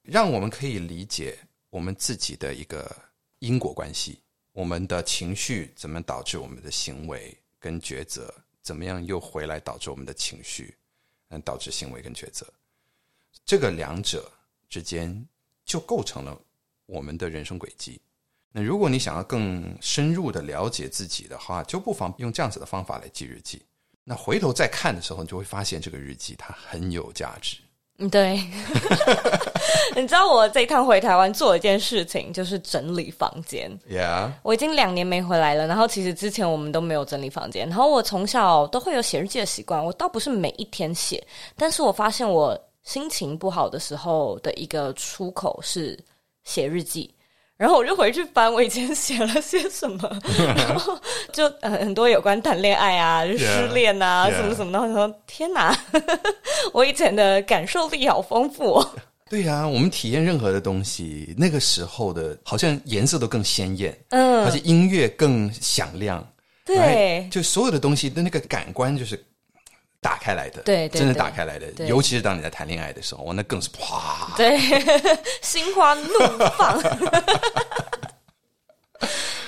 [0.02, 1.36] 让我们可以理解
[1.70, 2.88] 我们自己的一个
[3.40, 4.20] 因果关系。
[4.52, 8.32] 我们的情绪怎么导致我们的行为跟抉择？
[8.62, 10.72] 怎么样又回来导致我们的情绪，
[11.30, 12.46] 嗯，导致行为跟抉择？
[13.44, 14.30] 这个两者
[14.68, 15.26] 之间
[15.64, 16.36] 就构成了
[16.86, 18.00] 我们的人生轨迹。
[18.50, 23.60] 那如果你想要更深入的了解自己的话，就不妨用这样子的方法来记日记。
[24.04, 27.56] 那回头再看的时候，你就会发现这个日记它很有价值。
[27.98, 28.36] 嗯，对。
[29.96, 33.70] 你知道我这一趟回台湾做一件事情，就是整理房间。
[33.88, 34.32] Yeah。
[34.42, 37.68] 我已经两年没回来了，然后其实之前我们都没有整理房间。
[37.68, 41.24] 然后我从小都会有写日记的习惯，我倒不是每一天写，
[41.56, 45.98] 但是我发现我心情不好的时候的一个出口是
[46.44, 47.12] 写日记。
[47.56, 50.20] 然后我就回去翻我以前写了些什么，
[50.56, 50.98] 然后
[51.32, 54.80] 就很多有关谈恋爱啊、失恋啊 yeah, 什么什么的。
[54.80, 55.76] 我说天哪，
[56.74, 58.90] 我以前的感受力好丰富哦。
[59.30, 66.26] 对呀、啊，我们体验任何的东西，那个时候的好像颜色都更鲜艳，嗯，而且音乐更响亮，
[66.66, 69.16] 对，就所有的东西的那个感官就是
[70.04, 74.58] 打开来的，对，对，真的打开来的，尤其是当你在谈恋爱的时候，那更是啪，对，
[75.40, 76.10] 心花怒
[76.58, 76.78] 放。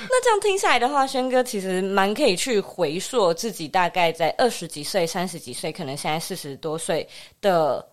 [0.09, 7.07] 那这样听下来的话，轩哥其实蛮可以去回溯自己大概在二十几岁、三十几岁，可能现在四十多岁
[7.43, 7.87] 的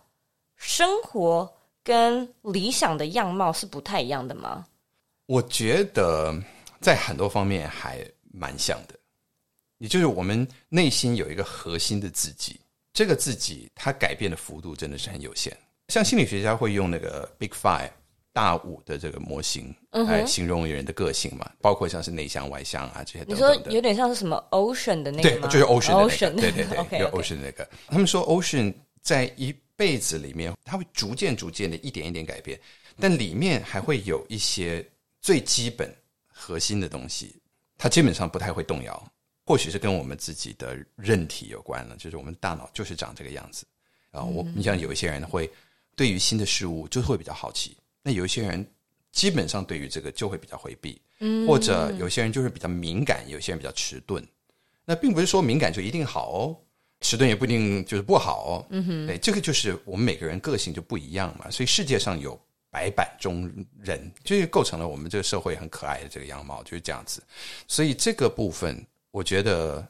[0.55, 1.51] 生活
[1.83, 4.65] 跟理想的样貌是不太一样的吗？
[5.25, 6.33] 我觉得
[6.79, 7.99] 在很多方面还
[8.31, 8.95] 蛮像的。
[9.83, 12.57] 也就是我们内心有一个核心的自己，
[12.93, 15.55] 这个自己它改变的幅度真的是很有限。
[15.89, 17.89] 像心理学家会用那个 Big Five
[18.31, 23.37] 大五的这个模型来形容人的个性嘛，包括像是内向外向啊这些等等。
[23.37, 25.49] 你说有点像是什么 Ocean 的那个吗？
[25.49, 26.09] 对，就是 Ocean 的那个。
[26.09, 27.21] Ocean 对对对，有 okay, okay.
[27.21, 27.69] Ocean 那个。
[27.87, 32.57] 他们说 Ocean 在一辈子里面，它会逐渐逐渐的一点一点改变，
[33.01, 35.93] 但里面还会有一些最基本
[36.25, 37.35] 核心的东西，
[37.77, 39.11] 它基本上不太会动摇。
[39.45, 43.65] 或许是跟我们自己的韧体有关了，就是我们大脑就是长这个样子
[44.11, 44.23] 啊。
[44.23, 45.49] 我你像有一些人会
[45.97, 48.65] 对于新的事物就会比较好奇，那有一些人
[49.11, 54.25] 基本上对于这个就会比较回避，嗯，或者有些人就是比较敏感，有些人比较迟钝。
[54.85, 56.57] 那并不是说敏感就一定好哦，
[57.01, 58.65] 迟钝也不一定就是不好哦。
[58.69, 61.51] 嗯哼，对，这个就是我们每个人个性就不一样嘛。
[61.51, 62.39] 所以世界上有
[62.71, 67.21] 百百中人，就是构成了我们这个社会很可爱的这个样貌，就是这样子。
[67.67, 68.81] 所以这个部分。
[69.13, 69.87] 我觉得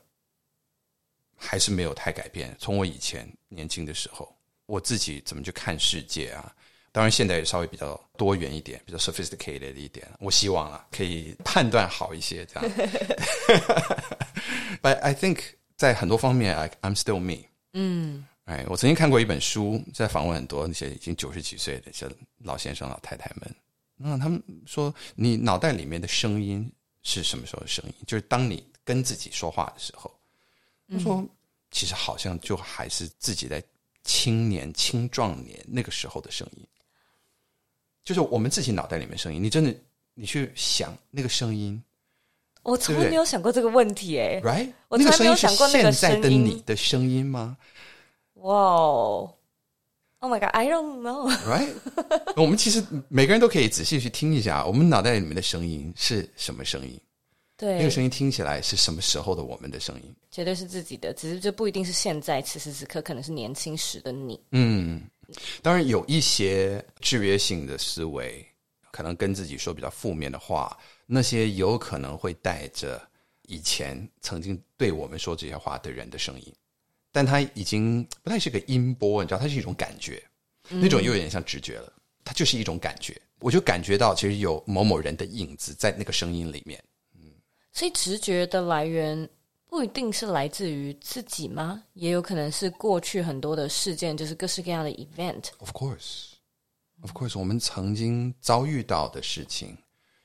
[1.38, 2.54] 还是没有太改变。
[2.60, 6.54] 从我以前年轻的时候，我自己怎么去看世界啊？
[6.92, 10.06] 当然，现在也稍微比较多元一点，比较 sophisticated 一点。
[10.20, 12.70] 我希望啊，可以判断好一些这样。
[14.82, 15.40] But I think
[15.78, 17.48] 在很多方面，I I'm still me。
[17.72, 22.10] 嗯，哎，我曾经看过一本书，在访问很多那些已经九十几岁的一些
[22.40, 23.56] 老先生、老太太们。
[23.96, 26.70] 那他们说，你脑袋里面的声音
[27.04, 27.94] 是什么时候的声音？
[28.06, 28.68] 就是当你。
[28.84, 30.12] 跟自己说话的时候，
[30.90, 31.26] 他说
[31.72, 33.64] ：“其实好像就还是自己在
[34.04, 36.68] 青年、青壮年那个时候的声音，
[38.04, 39.42] 就是我们自己脑袋里面声音。
[39.42, 39.74] 你真的，
[40.14, 41.82] 你去想那个声音，
[42.64, 44.74] 我从来没有想过这个问题，哎，right？
[44.90, 47.58] 我从来没有想过那个现在的你的声音吗？
[48.36, 49.34] 哇哦
[50.20, 51.74] ，Oh my God，I don't know，right？
[52.36, 57.00] 我们其实每个人都可以仔细去听一下，我们脑袋里面的声音是什么声音。”
[57.56, 60.16] 对，那个声音听起来是什么时候的我们的声音？
[60.32, 64.40] 绝对是自己的，只是这不一定是现在此时此刻，可能是年轻时的你。
[64.52, 65.02] 嗯，
[65.62, 68.44] 当然有一些制约性的思维，
[68.92, 73.00] 可能跟自己说比较负面的话，那些有可能会带着
[73.44, 76.52] 以前曾经对我们说这些话的人的声音，
[77.12, 80.22] 但它已经不太是个音波，你知道，它是一种感觉，
[80.70, 81.94] 那种又有点像直觉了，
[82.26, 86.84] 它就是一种感觉，我就感觉到其实有某某人的影子在那个声音里面。
[87.74, 89.28] 所以直觉的来源
[89.68, 91.84] 不一定是来自于自己吗？
[91.94, 95.46] 也有可能是过去很多的事件，就是各式各样的 event。
[95.58, 96.34] Of course,
[97.02, 99.76] of course，我们曾经遭遇到的事情，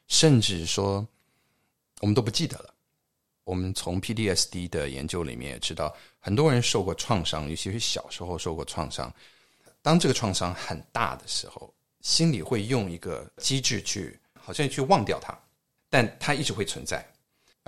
[0.07, 1.09] 甚至说
[2.01, 2.75] 我们都不记得了。
[3.45, 9.11] 我们从 PTSD 的研究里面也知道，很多人受过创伤，尤其是小时候受过创伤。
[9.81, 15.35] 当这个创伤很大的时候，心里会用一个机制去，好像去忘掉它，
[15.89, 17.03] 但它一直会存在。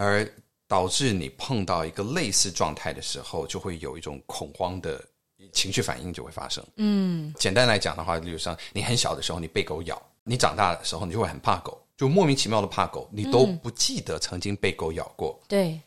[0.01, 0.27] 而
[0.67, 5.05] 导致你碰到一个类似状态的时候，就会有一种恐慌的
[5.53, 6.65] 情绪反应就会发生。
[6.77, 15.39] 嗯，简单来讲的话，例如像你很小的时候，你被狗咬；你长大的时候，你就会很怕狗，就莫名其妙的怕狗，你都不记得曾经被狗咬过。
[15.47, 15.79] 对，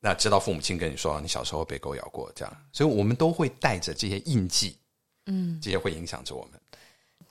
[0.00, 4.76] 那直到父母亲跟你说你小时候被狗咬过，这样，所以我们都会带着这些印记，
[5.26, 6.60] 嗯，这些会影响着我们。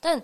[0.00, 0.18] 但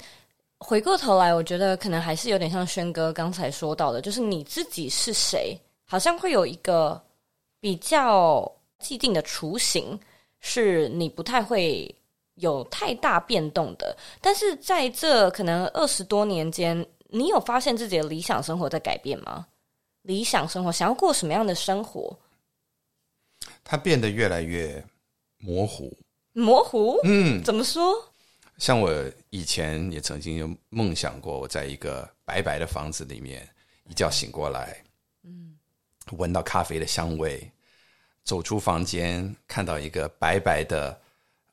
[0.57, 5.61] 回过头来，我觉得可能还是有点像轩哥刚才说到的，就是你自己是谁？
[5.91, 7.05] 好像会有一个
[7.59, 8.49] 比较
[8.79, 9.99] 既定的雏形，
[10.39, 11.93] 是你不太会
[12.37, 13.97] 有太大变动的。
[14.21, 19.49] 但是在这可能二十多年间，你有发现自己的理想生活在改变吗？
[20.03, 22.17] 理想生活，想要过什么样的生活？
[23.65, 24.81] 它变得越来越
[25.39, 25.93] 模糊。
[26.35, 27.01] 模糊？
[27.03, 27.93] 嗯，怎么说？
[28.59, 28.95] 像我
[29.31, 33.45] 以前也曾经有梦想过，我在一个白白的房子里面，
[33.89, 34.81] 一觉醒过来。
[36.17, 37.51] 闻到咖啡的香味，
[38.25, 40.91] 走出房间，看到一个白白的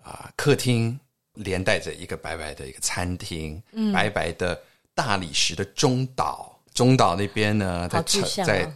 [0.02, 1.00] 啊、呃、客厅，
[1.34, 4.60] 连带着一个白白的一个餐厅，嗯、白白的
[4.94, 8.04] 大理石的中岛，中岛那边呢，在、啊、
[8.46, 8.74] 在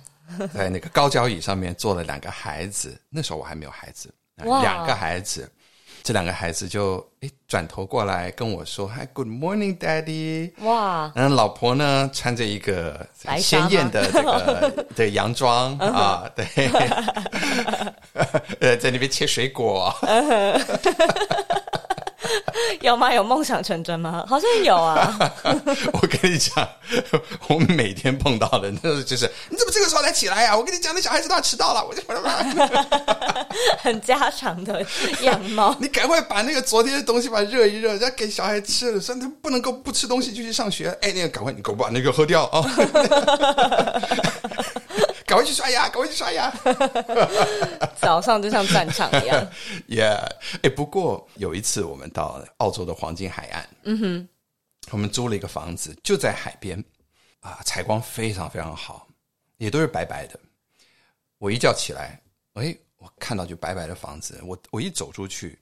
[0.54, 5.52] 在那个高脚椅上面坐了两个孩子，那时候我还没有孩子，两个孩子，
[6.04, 11.12] 这两个孩子就诶转头过来跟我说：“Hi, Good morning, Daddy。”哇！
[11.16, 13.06] 然后老婆呢穿着一个
[13.38, 16.46] 鲜艳的这个的洋装 啊，对，
[18.60, 19.94] 呃， 在那边切水果。
[22.84, 23.14] 有吗？
[23.14, 24.26] 有梦想成真吗？
[24.28, 25.18] 好像有啊。
[25.94, 26.68] 我跟你讲，
[27.48, 30.58] 我们每天碰到的，那就是你怎么这个时候才起来呀、啊？
[30.58, 31.86] 我跟你讲，那小孩子都要迟到了。
[31.86, 32.02] 我就
[33.80, 34.86] 很家常的
[35.22, 35.76] 样貌。
[35.80, 39.00] 你赶快把那个昨天的东西把热一热，再给小孩吃了。
[39.00, 40.90] 说他不能够不吃东西就去上学。
[41.02, 42.64] 哎，那个赶快，你给我把那个喝掉啊！
[45.32, 46.52] 赶快去刷牙，赶快去刷牙。
[47.96, 49.50] 早上就像战场一样。
[49.88, 50.30] Yeah，
[50.62, 54.28] 哎，不过有一次我们到澳洲的黄金海岸，嗯哼，
[54.90, 56.84] 我们租了一个房子，就在海边，
[57.40, 59.08] 啊，采光非常非常好，
[59.56, 60.38] 也都是白白的。
[61.38, 62.22] 我一觉起来，
[62.56, 65.58] 哎，我看到就白白的房子，我我一走出去，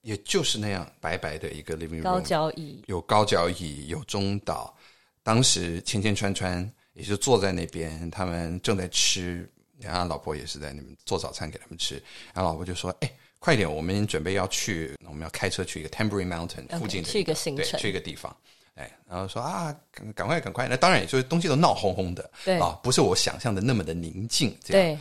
[0.00, 4.74] 也就是那样白白的一个 living room，高脚椅，有高脚椅，有中岛。
[5.22, 6.72] 当时千千川川。
[6.94, 12.02] 也就坐在那边，他们正在吃，然后老婆也是在那边做早餐给他们吃。
[12.32, 18.34] 然后老婆就说：“哎，快点，我们准备要去，我们要开车去一个 Tambourine Mountain 附近的 okay, 去一个行程，对，去一个地方。
[18.74, 20.66] 哎，然后说啊，赶赶快赶快。
[20.66, 24.56] 那当然也就是东西都闹哄哄的，对啊，不是我想象的那么的宁静。
[24.64, 24.98] 这样，对。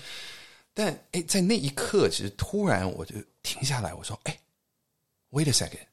[0.74, 4.36] 但哎，在那一刻，其实突然我就停下来，我说：哎
[5.30, 5.86] ，Wait a second，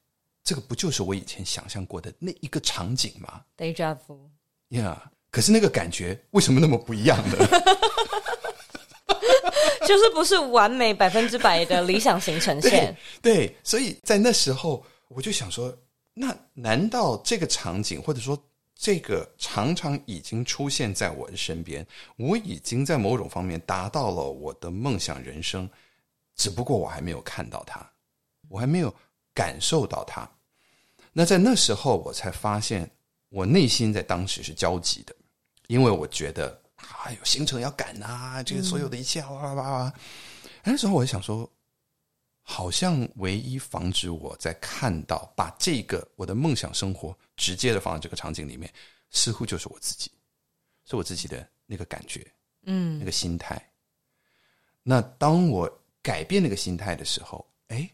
[0.42, 4.96] 这个不就是我以前想象过的那一个场景吗？Deja vu，Yeah。
[5.30, 7.36] 可是那个感觉为什么那么不一样呢？
[9.86, 12.96] 就是不是完美百分之百的理想型呈现。
[13.20, 15.76] 对，对，所以在那时候我就想说，
[16.14, 18.40] 那难道这个场景或者说
[18.76, 21.84] 这个常常已经出现在我的身边，
[22.16, 25.68] 我已经在某种方面达到了我的梦想人生，
[26.36, 27.84] 只不过我还没有看到它，
[28.48, 28.94] 我还没有
[29.34, 30.28] 感受到它。
[31.12, 32.88] 那在那时候我才发现，
[33.28, 35.14] 我内心在当时是焦急的。
[35.70, 39.94] 因为我觉得啊，有行程要赶啊，这个所有的一切哇哇哇哇。
[40.64, 41.48] 那时候我就想说，
[42.42, 48.68] 好像唯一防止我在看到把这个我的梦想生活直接的放在这个场景里面，
[49.10, 50.10] 似乎就是我自己，
[50.86, 52.26] 是我自己的那个感觉，
[52.64, 53.64] 嗯，那个心态。
[54.82, 55.70] 那当我
[56.02, 57.88] 改变那个心态的时候，哎，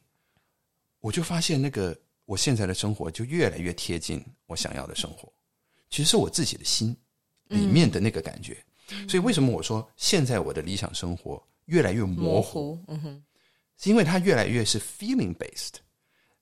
[1.01, 5.31] 我就发现那个我现在的生活就越来越贴近我想要的生活，
[5.91, 6.97] 其实是我自己的心。
[7.49, 8.57] 里面的那个感觉，
[8.90, 12.61] 嗯、所以为什么我说现在我的理想生活越来越模糊？
[12.61, 13.22] 模糊嗯哼，
[13.78, 15.74] 是因为它越来越是 feeling based。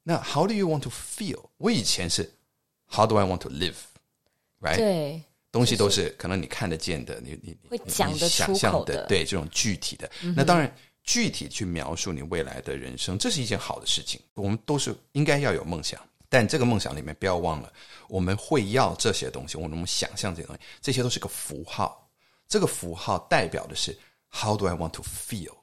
[0.03, 1.43] 那 How do you want to feel？
[1.57, 2.31] 我以前是
[2.91, 4.77] How do I want to live？Right？
[4.77, 10.11] 对，东西都是可能你看得见的，你你会讲的，想象的，对这种具体的。
[10.23, 14.21] 嗯、那当然，具体去描述你未来的人生，这是一件好的事情。
[14.35, 15.99] 我们都是应该要有梦想。
[16.35, 17.73] 但这个梦想里面，不要忘了，
[18.09, 22.11] 我们会要这些东西，我们想象这些东西，这些都是个符号。
[22.49, 23.97] 这个符号代表的是
[24.33, 25.55] How do I want to feel？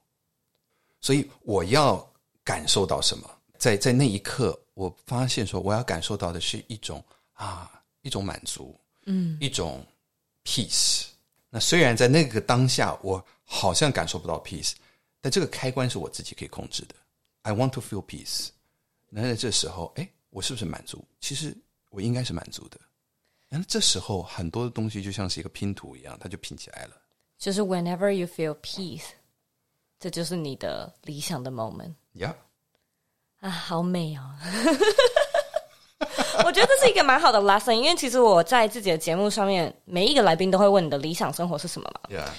[1.02, 2.10] 所以我要
[2.46, 3.30] 感受到什么？
[3.58, 7.04] 在在那一刻，我发现说，我要感受到的是一种
[7.34, 8.74] 啊，一种满足，
[9.08, 9.86] 嗯，一种
[10.46, 11.08] peace。
[11.50, 14.72] 那虽然在那个当下，我好像感受不到 peace，
[15.20, 16.96] 但这个开关是我自己可以控制的。
[17.42, 18.52] I want to feel peace。
[19.10, 20.10] 那在这时候，哎。
[20.32, 21.06] 我是不是满足？
[21.20, 21.56] 其实
[21.92, 22.80] 我应该是满足的。
[23.48, 26.96] 那这时候很多的东西就像是一个拼图一样，它就拼起来了。
[27.38, 29.10] 就是 whenever you feel peace，
[30.00, 31.94] 这就是你的理想的 moment。
[32.14, 32.34] 呀
[33.42, 34.24] Yeah，啊，好美哦！
[36.46, 42.02] 我觉得这是一个蛮好的 lesson，因为其实我在自己的节目上面，每一个来宾都会问你的理想生活是什么嘛。
[42.10, 42.30] Yeah.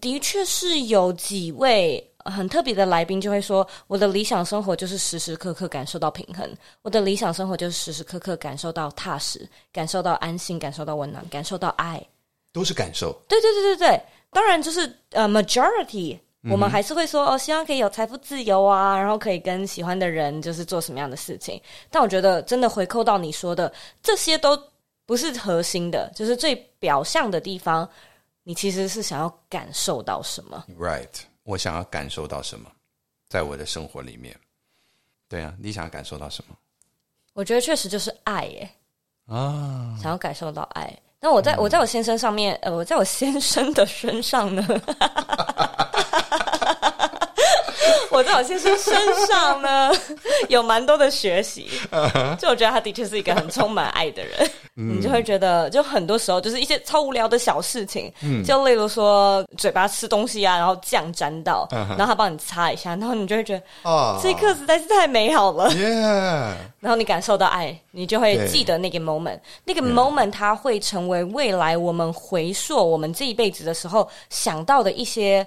[0.00, 2.11] 的确是有几位。
[2.24, 6.48] 很特别的来宾就会说：“我的理想生活就是时时刻刻感受到平衡，
[6.82, 12.04] 我的理想生活就是时时刻刻感受到踏实，感受到安心，感受到温暖，感受到爱，
[12.52, 16.18] 都是感受。”对对对对对，当然就是呃，majority，
[16.50, 21.60] 我们还是会说哦，希望可以有财富自由啊，然后可以跟喜欢的人就是做什么样的事情。
[21.90, 24.60] 但我觉得真的回扣到你说的，这些都
[25.06, 27.88] 不是核心的，就是最表象的地方，
[28.42, 31.08] 你其实是想要感受到什么？Right。
[31.52, 32.70] 我想要感受到什么，
[33.28, 34.34] 在我的生活里面，
[35.28, 36.56] 对啊，你想要感受到什么？
[37.34, 38.70] 我觉得确实就是爱耶
[39.26, 40.98] 啊，想要感受到爱。
[41.20, 44.66] 那我在、嗯、我在我先生上面，呃，我在我先生的身上呢，
[48.32, 49.92] 我在我先生身上呢，
[50.48, 51.66] 有蛮多的学习，
[52.38, 54.50] 就我觉得他的确是一个很充满爱的人。
[54.76, 65.90] 嗯、你就会觉得，就很多时候就是一些超无聊的小事情，嗯，就例如说嘴巴吃东西啊，然后酱沾到，嗯、然后他帮你擦一下，然后你就会觉得，哦，这一刻实在是太美好了，耶，
[66.80, 75.46] 然后你感受到爱，你就会记得那个 moment，那个 moment 它会成为未来我们回溯我们这一辈子的时候想到的一些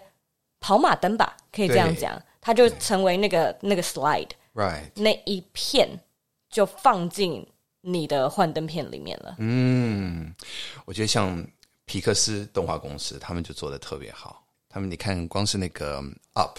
[0.60, 2.14] 跑马灯吧，可以这样讲，
[2.46, 5.90] 它就成为那个那个 slide，right，那一片
[6.50, 7.46] 就放进。
[7.88, 9.36] 你的幻灯片里面了。
[9.38, 10.34] 嗯，
[10.86, 11.46] 我觉得像
[11.86, 14.44] 皮克斯动画公司，他们就做的特别好。
[14.68, 16.58] 他们你看，光是那个 Up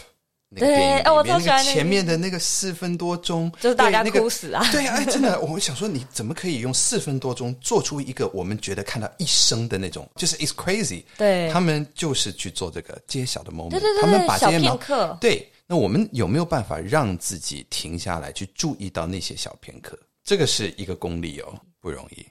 [0.48, 4.64] 那个电影里面，对，我超喜欢前面的那个四分多钟，就是大家哭死啊！
[4.70, 11.02] 对啊，哎，真的，我想说，你怎么可以用四分多钟做出一个我们觉得看到一生的那种，就是 It's crazy。
[11.18, 15.18] 对，他们就是去做这个揭晓的 moment，他们把这些小片刻。
[15.20, 19.98] 对，那我们有没有办法让自己停下来，去注意到那些小片刻？
[20.22, 22.24] 这个是一个功力哦，不容易。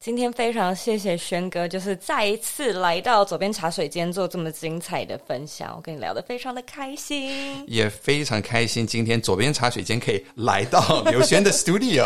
[0.00, 8.86] 今天非常谢谢轩哥，就是再一次来到左边茶水间做这么精彩的分享，我跟你聊得非常的开心，也非常开心。
[8.86, 12.04] 今天左边茶水间可以来到 刘轩的 studio，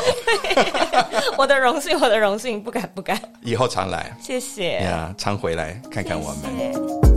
[1.36, 6.42] 我的荣幸，我的荣幸，不敢不敢，以后常来，谢谢呀，常回来看看我们。
[6.56, 7.07] 谢谢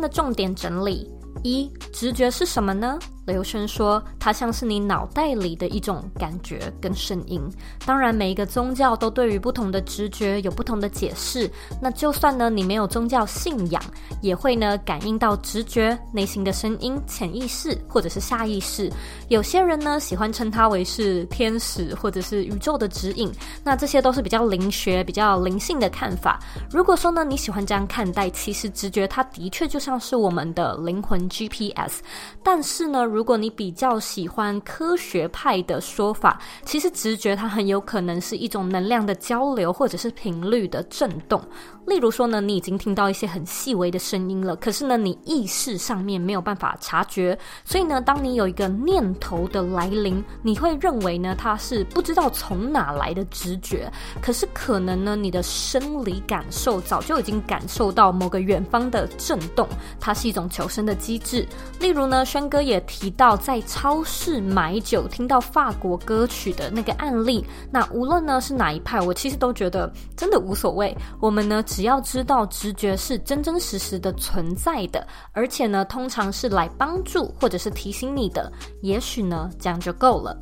[0.00, 1.10] 的重点整理
[1.42, 2.98] 一，直觉是什么呢？
[3.26, 7.42] 刘轩说：“它像是你脑袋里的一种感觉跟声音。
[7.84, 11.50] 当然，每一个宗教都对于不同的直觉有不同的解释。
[11.82, 13.82] 那就算呢，你没有宗教信仰，
[14.22, 18.88] 也会呢感应到直觉、内心的声音、潜意识或者是下意识。
[19.26, 23.28] 有些人呢喜欢称它为是天使或者是宇宙的指引。
[23.64, 26.38] 那这些都是比较灵学、比较灵性的看法。
[26.70, 32.02] 如果说呢你喜欢这样看待，其实直觉它的确就像是我们的灵魂 GPS。
[32.44, 41.42] 但是呢。”如果你比较喜欢科学派的说法，其实直觉它很有可能是一种能量的交流，或者是频率的震动。
[41.86, 47.38] 例如说呢，你已经听到一些很细微的声音了，可是呢，你意识上面没有办法察觉。
[47.64, 53.88] 所以呢，当你有一个念头的来临，你会认为呢，它是不知道从哪来的直觉。
[54.20, 59.68] 可是可能呢，你的生理感受早就已经感受到某个远方的震动，
[60.00, 61.46] 它是一种求生的机制。
[61.78, 67.44] 例如呢，轩哥也提到在超市买酒听到法国歌曲的那个案例。
[67.70, 70.92] 那无论呢是哪一派，我其实都觉得真的无所谓。
[71.20, 71.62] 我们呢。
[71.76, 78.50] 只要知道直觉是真真实实的存在的，而且呢，通常是来帮助或者是提醒你的，
[78.80, 80.34] 也许呢，这样就够了。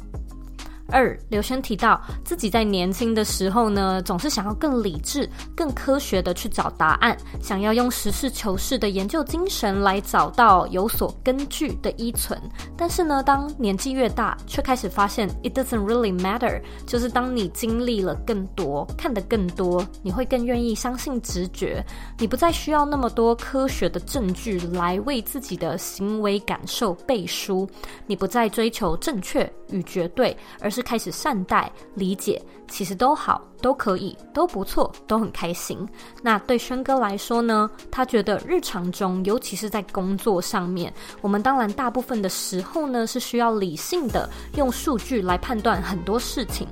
[0.88, 12.40] 二，刘轩提到自己在年轻的时候呢，总是想要更理智、更科学的去找答案，想要用实事求是的研究精神来找到有所根据的依存。
[12.76, 21.84] 但是呢，当年纪越大，却开始发现 it doesn't really matter，就是当你经历了更多、看得更多，你会更愿意相信直觉，
[22.18, 27.68] 你不再需要那么多科学的证据来为自己的行为感受背书，
[28.06, 35.88] 你不再追求正确与绝对，而是开始善待、理解，其实都好，都可以，都不错，都很开心。
[36.20, 37.70] 那对轩哥来说呢？
[37.90, 46.66] 他觉得日常中，尤其是在工作上面，我们当然大部分的时候呢，是需要理性的用数据来判断很多事情。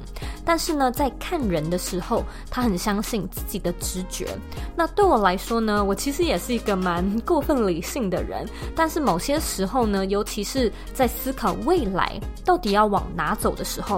[0.45, 4.27] 但是呢，在看人的时候，他很相信自己的直觉。
[4.75, 8.45] 那对我来说呢，我其实也是一个蛮 过分理性的人。
[8.75, 13.92] 但是某些时候呢，尤其是在思考未来到底要往哪走的时候，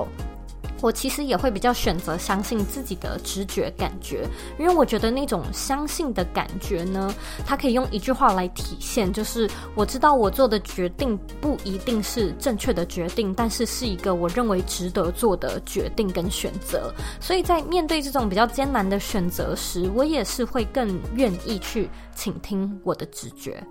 [0.81, 4.29] 我其实也会比较选择相信自己的直觉感觉，
[4.59, 7.15] 因为我觉得那种相信的感觉呢，
[7.47, 16.93] 它可以用一句话来体现，就是我知道我做的决定不一定是正确的决定，但是是一个我认为值得做的决定跟选择。
[17.19, 23.63] 所以在面对这种比较艰难的选择时，我也是会更愿意去倾听我的直觉。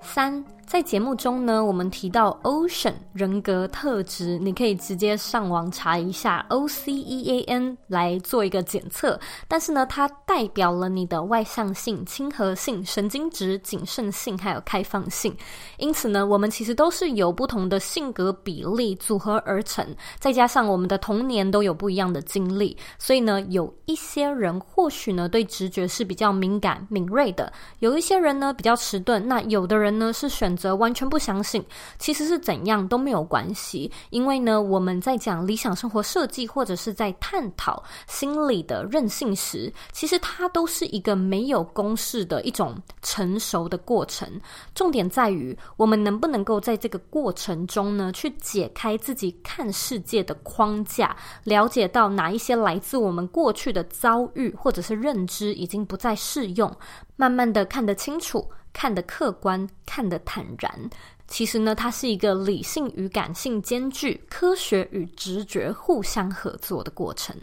[0.00, 0.42] 三。
[0.66, 9.18] 在节目中呢，我们提到 Ocean 人格特质，你可以直接上网查一下 O C E A N 来做一个检测。
[9.46, 15.36] 但是呢，它代表了你的外向性、亲和性、神经质、谨慎性，还有开放性。
[15.76, 19.86] 因此呢，我们其实都是由不同的性格比例组合而成，
[20.18, 31.64] 再加上我们的童年都有不一样的经历，所以呢，有一些人或许呢对直觉是比较敏感、敏锐的，有一些人呢比较迟钝，那有的人呢是选则完全不相信，
[31.98, 33.90] 其实是怎样都没有关系。
[34.10, 44.28] 因为呢，我们在讲理想生活设计，或者是在探讨心理的韧性时，其实它都是一个没有公式的一种成熟的过程。
[44.74, 56.70] 重点在于，我们能不能够在这个过程中呢，去解开自己看世界的框架，了解到哪一些来自我们过去的遭遇或者是认知已经不再适用，
[57.16, 58.50] 慢慢的看得清楚。
[58.74, 60.90] 看得客观，看得坦然。
[61.26, 67.34] 其实呢，它是一个理性与感性兼具、科学与直觉互相合作的过程。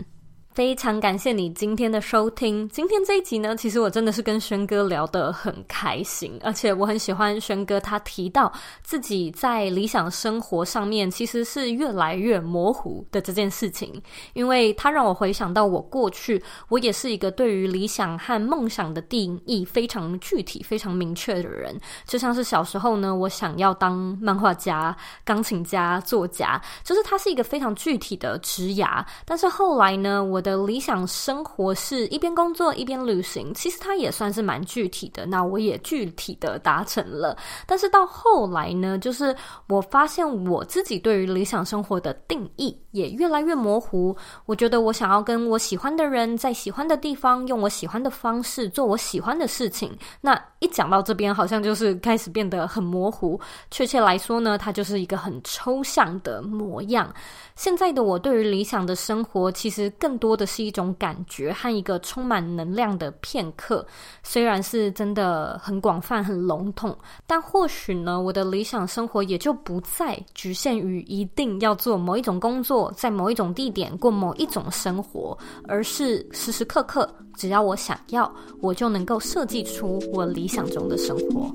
[0.54, 2.68] 非常感谢你今天的收听。
[2.68, 8.52] 今天这一集呢，其实我真的是跟轩哥聊得很开心，而且我很喜欢轩哥他提到
[8.84, 14.02] 自己在理想生活上面其实是越来越模糊的这件事情，
[14.34, 21.80] 因为他让我回想到我过去，我也是一个对于理想和梦想的定义非常具体、非常明确的人。
[22.06, 24.94] 就像是小时候呢，我想要当漫画家、
[25.24, 29.02] 钢琴家、作家，就是它是一个非常具体的职涯。
[29.24, 35.26] 但是后来呢，我的理想生活是一边工作一边旅行，其实它也算是蛮具体的。
[35.26, 39.36] 那我也具体的达成了，但是到后来呢，就是
[39.68, 44.16] 我发现我自己对于理想生活的定义也越来越模糊。
[44.46, 49.96] 我觉得我想要跟我喜欢的人在喜欢的地方，用我喜欢的方式做我喜欢的事情。
[50.22, 53.40] 那一讲到这边，好像就是开始变得很模糊。
[53.70, 57.14] 确切来说呢，它就是一个很抽象的模样。
[57.56, 63.86] 现在的我对于理想的生活，其实更多的是一种感觉和一个充满能量的片刻。
[64.24, 81.52] 虽然是真的很广泛、很笼统，但或许呢，我的理想生活也就不再局限于一定要做某一种工作，在某一种地点过某一种生活，而是时时刻刻，只要我想要，我就能够设计出我理想中的生活。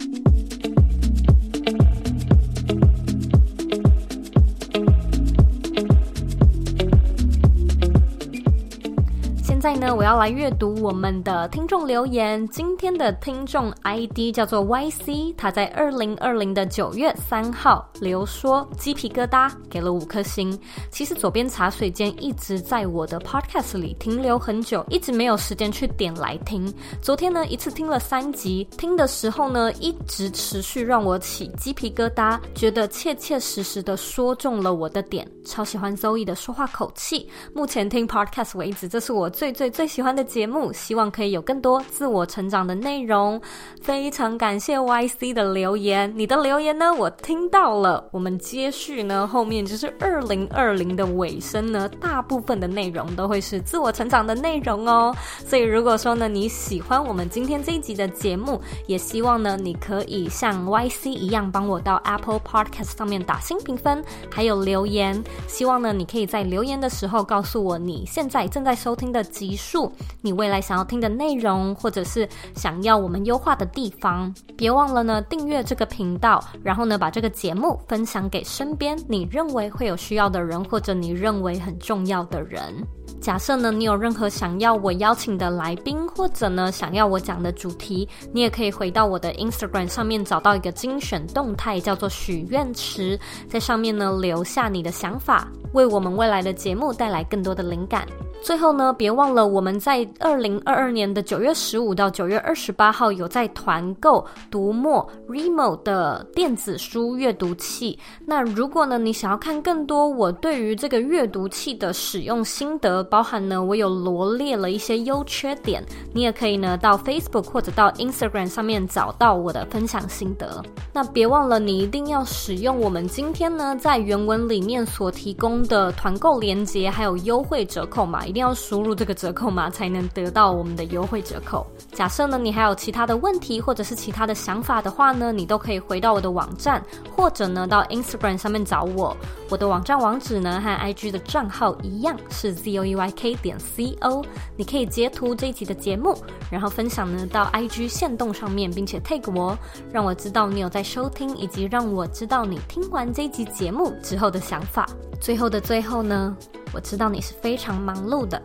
[9.66, 12.46] 在呢，我要来阅读我们的听众留言。
[12.50, 20.56] 今天的听众 ID 叫做 YC，他在二零二零的九月三号留说鸡皮疙瘩，给了五颗星。
[20.88, 26.72] 其实左边茶水间一直在我的 Podcast 里停留很久，一直没有时间去点来听。
[27.02, 35.28] 昨天呢，一次听了三集，听的时候呢，一直持续让我起鸡皮疙瘩，觉得切切实实的说中了我的点。
[35.44, 37.28] 超喜欢 Zoe 的说话口气。
[37.52, 39.55] 目前听 Podcast 为止，这是我最。
[39.56, 43.40] 最最喜欢的节目，希望可以有更多自我成长的内容。
[43.80, 48.06] 非常感谢 YC 的留言，你的留言呢，我听到了。
[48.10, 55.16] 我们接续呢，后面就是二零二零的尾声呢，大部分的内容都会是自我成长的内容哦。
[55.46, 65.24] 所以如果说呢，你喜欢我们今天这一集的节目，也希望呢，你可以像 YC 一样，帮我到 Apple Podcast 上面打星评分，还有留言。
[65.48, 69.45] 希望呢，你可以在留言的时候告诉我你现在正在收听的集。
[69.46, 69.92] 集数，
[70.22, 82.84] 你未来想要听的内容，或者是想要我们优化的地方，别忘了呢，订阅这个频道，然后呢，把这个节目分享给身边你认为会有需要的人，或者你认为很重要的人。
[83.20, 98.06] 假设呢，你有任何想要我邀请的来宾，或者呢，想要我讲的主题，你也可以回到我的 Instagram 上面找到一个精选动态，叫做许愿池，在上面呢，留下你的想法，为我们未来的节目带来更多的灵感。
[98.42, 107.98] 最后呢，别忘了我们在二零二二年的九月十五到九月二十八号有在团购读墨 Remo 的电子书阅读器。
[108.24, 115.82] 那如果呢，你想要看更多我对于这个阅读器的使用心得，包含呢，我有罗列了一些优缺点，
[116.12, 120.62] 你也可以呢到 Facebook 或者到 Instagram 上面找到我的分享心得。
[120.92, 128.26] 那别忘了，你一定要使用我们今天呢在原文里面所提供的团购链接，还有优惠折扣码。
[128.26, 131.64] 一定要输入这个折扣码才能得到我们的优惠折扣。
[131.92, 136.82] 假设呢，你还有其他的问题或者是其他的想法的话呢，你都可以回到我的网站，
[137.14, 139.16] 或者呢到 Instagram 上面找我。
[139.48, 144.24] 我的网站网址呢和 IG 的账号一样是 Zoe yk 点 co。
[144.56, 146.16] 你可以截图这一集的节目，
[146.50, 149.56] 然后分享呢到 IG 线动上面，并且 tag 我，
[149.92, 154.88] 让我知道你有在收听，以及让我知道你听完这一集节目之后的想法。
[155.20, 156.36] 最后的最后呢，
[156.72, 158.40] 我知道你是非常忙碌的，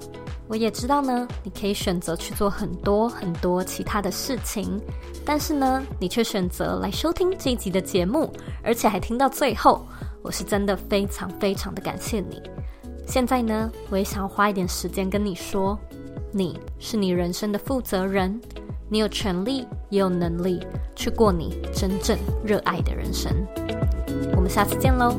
[0.47, 4.79] 我也知道呢，你可以选择去做很多很多其他的事情，
[5.25, 8.31] 但是呢，你却选择来收听这一集的节目，
[8.63, 9.85] 而且还听到最后，
[10.21, 12.41] 我是真的非常非常的感谢你。
[13.11, 15.77] 现在呢，我也想要花一点时间跟你说，
[16.31, 18.39] 你是你人生的负责人，
[18.87, 23.29] 你有权利也有能力去过你真正热爱的人生。
[24.33, 25.13] 我们下次见喽！